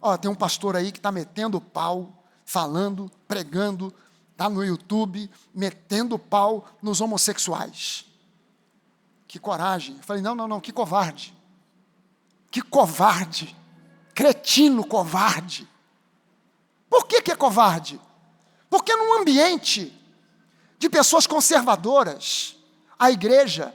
[0.00, 3.92] ó, tem um pastor aí que está metendo pau, falando, pregando,
[4.30, 8.04] está no YouTube, metendo pau nos homossexuais.
[9.26, 9.96] Que coragem.
[9.96, 11.34] Eu falei: não, não, não, que covarde.
[12.50, 13.56] Que covarde.
[14.14, 15.66] Cretino covarde.
[16.88, 18.00] Por que, que é covarde?
[18.70, 19.97] Porque num ambiente
[20.78, 22.56] de pessoas conservadoras,
[22.98, 23.74] a igreja,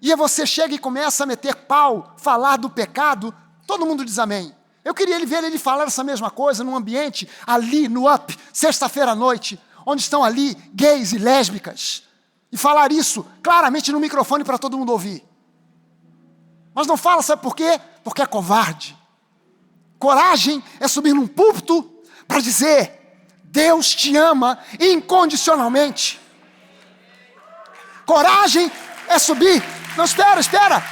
[0.00, 3.34] e você chega e começa a meter pau, falar do pecado,
[3.66, 4.54] todo mundo diz amém.
[4.84, 9.14] Eu queria ver ele falar essa mesma coisa num ambiente ali no UP, sexta-feira à
[9.14, 12.04] noite, onde estão ali gays e lésbicas,
[12.52, 15.24] e falar isso claramente no microfone para todo mundo ouvir.
[16.74, 17.80] Mas não fala, sabe por quê?
[18.04, 18.96] Porque é covarde.
[19.98, 21.82] Coragem é subir num púlpito
[22.28, 23.05] para dizer:
[23.56, 26.20] Deus te ama incondicionalmente.
[28.04, 28.70] Coragem
[29.08, 29.64] é subir.
[29.96, 30.84] Não, espera, espera.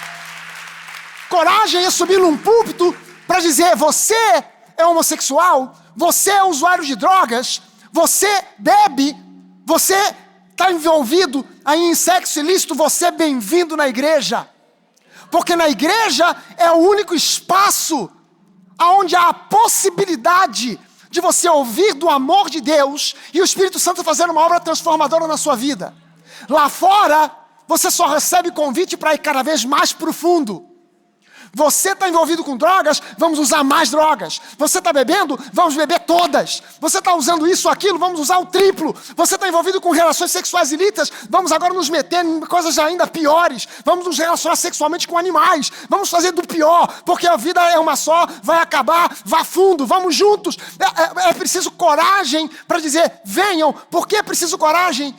[1.29, 2.97] Coragem é subir num púlpito
[3.27, 4.43] para dizer: você
[4.79, 7.61] é homossexual, você é usuário de drogas,
[7.93, 9.15] você bebe,
[9.67, 10.15] você
[10.51, 14.49] está envolvido aí em sexo ilícito, você é bem-vindo na igreja.
[15.31, 18.11] Porque na igreja é o único espaço
[18.81, 20.81] onde há a possibilidade
[21.15, 25.29] de você ouvir do amor de Deus e o Espírito Santo fazer uma obra transformadora
[25.29, 25.95] na sua vida.
[26.49, 27.31] Lá fora,
[27.69, 30.64] você só recebe convite para ir cada vez mais profundo.
[31.55, 34.41] Você está envolvido com drogas, vamos usar mais drogas.
[34.59, 36.63] Você está bebendo, vamos beber todas.
[36.81, 38.95] Você está usando isso aquilo, vamos usar o triplo.
[39.17, 43.69] Você está envolvido com relações sexuais ilícitas, vamos agora nos meter em coisas ainda piores.
[43.85, 45.71] Vamos nos relacionar sexualmente com animais.
[45.89, 50.15] Vamos fazer do pior, porque a vida é uma só, vai acabar, vá fundo, vamos
[50.15, 50.57] juntos.
[50.79, 53.73] É, é, é preciso coragem para dizer: venham.
[53.73, 55.15] Por que é preciso coragem?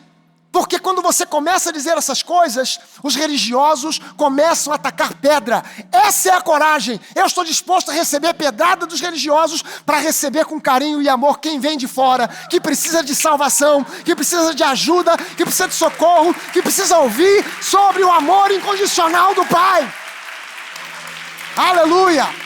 [0.55, 5.61] Porque quando você começa a dizer essas coisas, os religiosos começam a atacar pedra.
[5.91, 6.97] Essa é a coragem.
[7.13, 11.59] Eu estou disposto a receber pedrada dos religiosos para receber com carinho e amor quem
[11.59, 16.33] vem de fora, que precisa de salvação, que precisa de ajuda, que precisa de socorro,
[16.53, 19.93] que precisa ouvir sobre o amor incondicional do Pai.
[21.57, 22.44] Aleluia!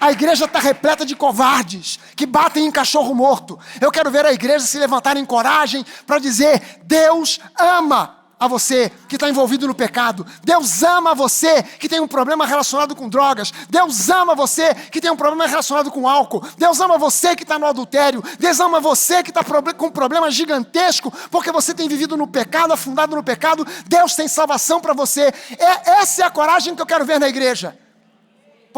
[0.00, 3.58] A igreja está repleta de covardes que batem em cachorro morto.
[3.80, 8.90] Eu quero ver a igreja se levantar em coragem para dizer: Deus ama a você
[9.08, 10.24] que está envolvido no pecado.
[10.44, 13.52] Deus ama você que tem um problema relacionado com drogas.
[13.68, 16.46] Deus ama você que tem um problema relacionado com álcool.
[16.56, 18.22] Deus ama você que está no adultério.
[18.38, 22.72] Deus ama você que está com um problema gigantesco porque você tem vivido no pecado,
[22.72, 23.66] afundado no pecado.
[23.86, 25.32] Deus tem salvação para você.
[25.58, 27.76] É, essa é a coragem que eu quero ver na igreja.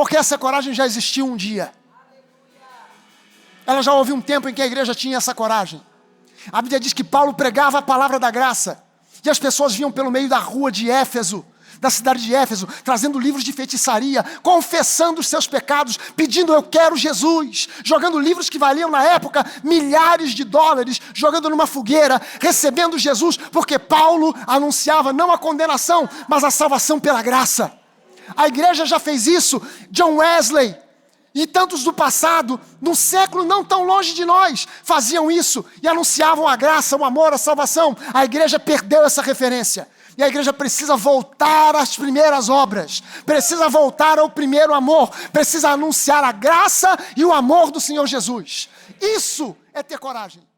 [0.00, 1.70] Porque essa coragem já existiu um dia.
[3.66, 5.82] Ela já houve um tempo em que a igreja tinha essa coragem.
[6.50, 8.82] A Bíblia diz que Paulo pregava a palavra da graça.
[9.22, 11.44] E as pessoas vinham pelo meio da rua de Éfeso,
[11.78, 16.96] da cidade de Éfeso, trazendo livros de feitiçaria, confessando os seus pecados, pedindo eu quero
[16.96, 23.36] Jesus, jogando livros que valiam na época milhares de dólares, jogando numa fogueira, recebendo Jesus,
[23.36, 27.79] porque Paulo anunciava não a condenação, mas a salvação pela graça.
[28.36, 29.60] A igreja já fez isso.
[29.90, 30.76] John Wesley
[31.34, 36.46] e tantos do passado, num século não tão longe de nós, faziam isso e anunciavam
[36.46, 37.96] a graça, o amor, a salvação.
[38.12, 39.88] A igreja perdeu essa referência.
[40.18, 46.24] E a igreja precisa voltar às primeiras obras, precisa voltar ao primeiro amor, precisa anunciar
[46.24, 48.68] a graça e o amor do Senhor Jesus.
[49.00, 50.49] Isso é ter coragem.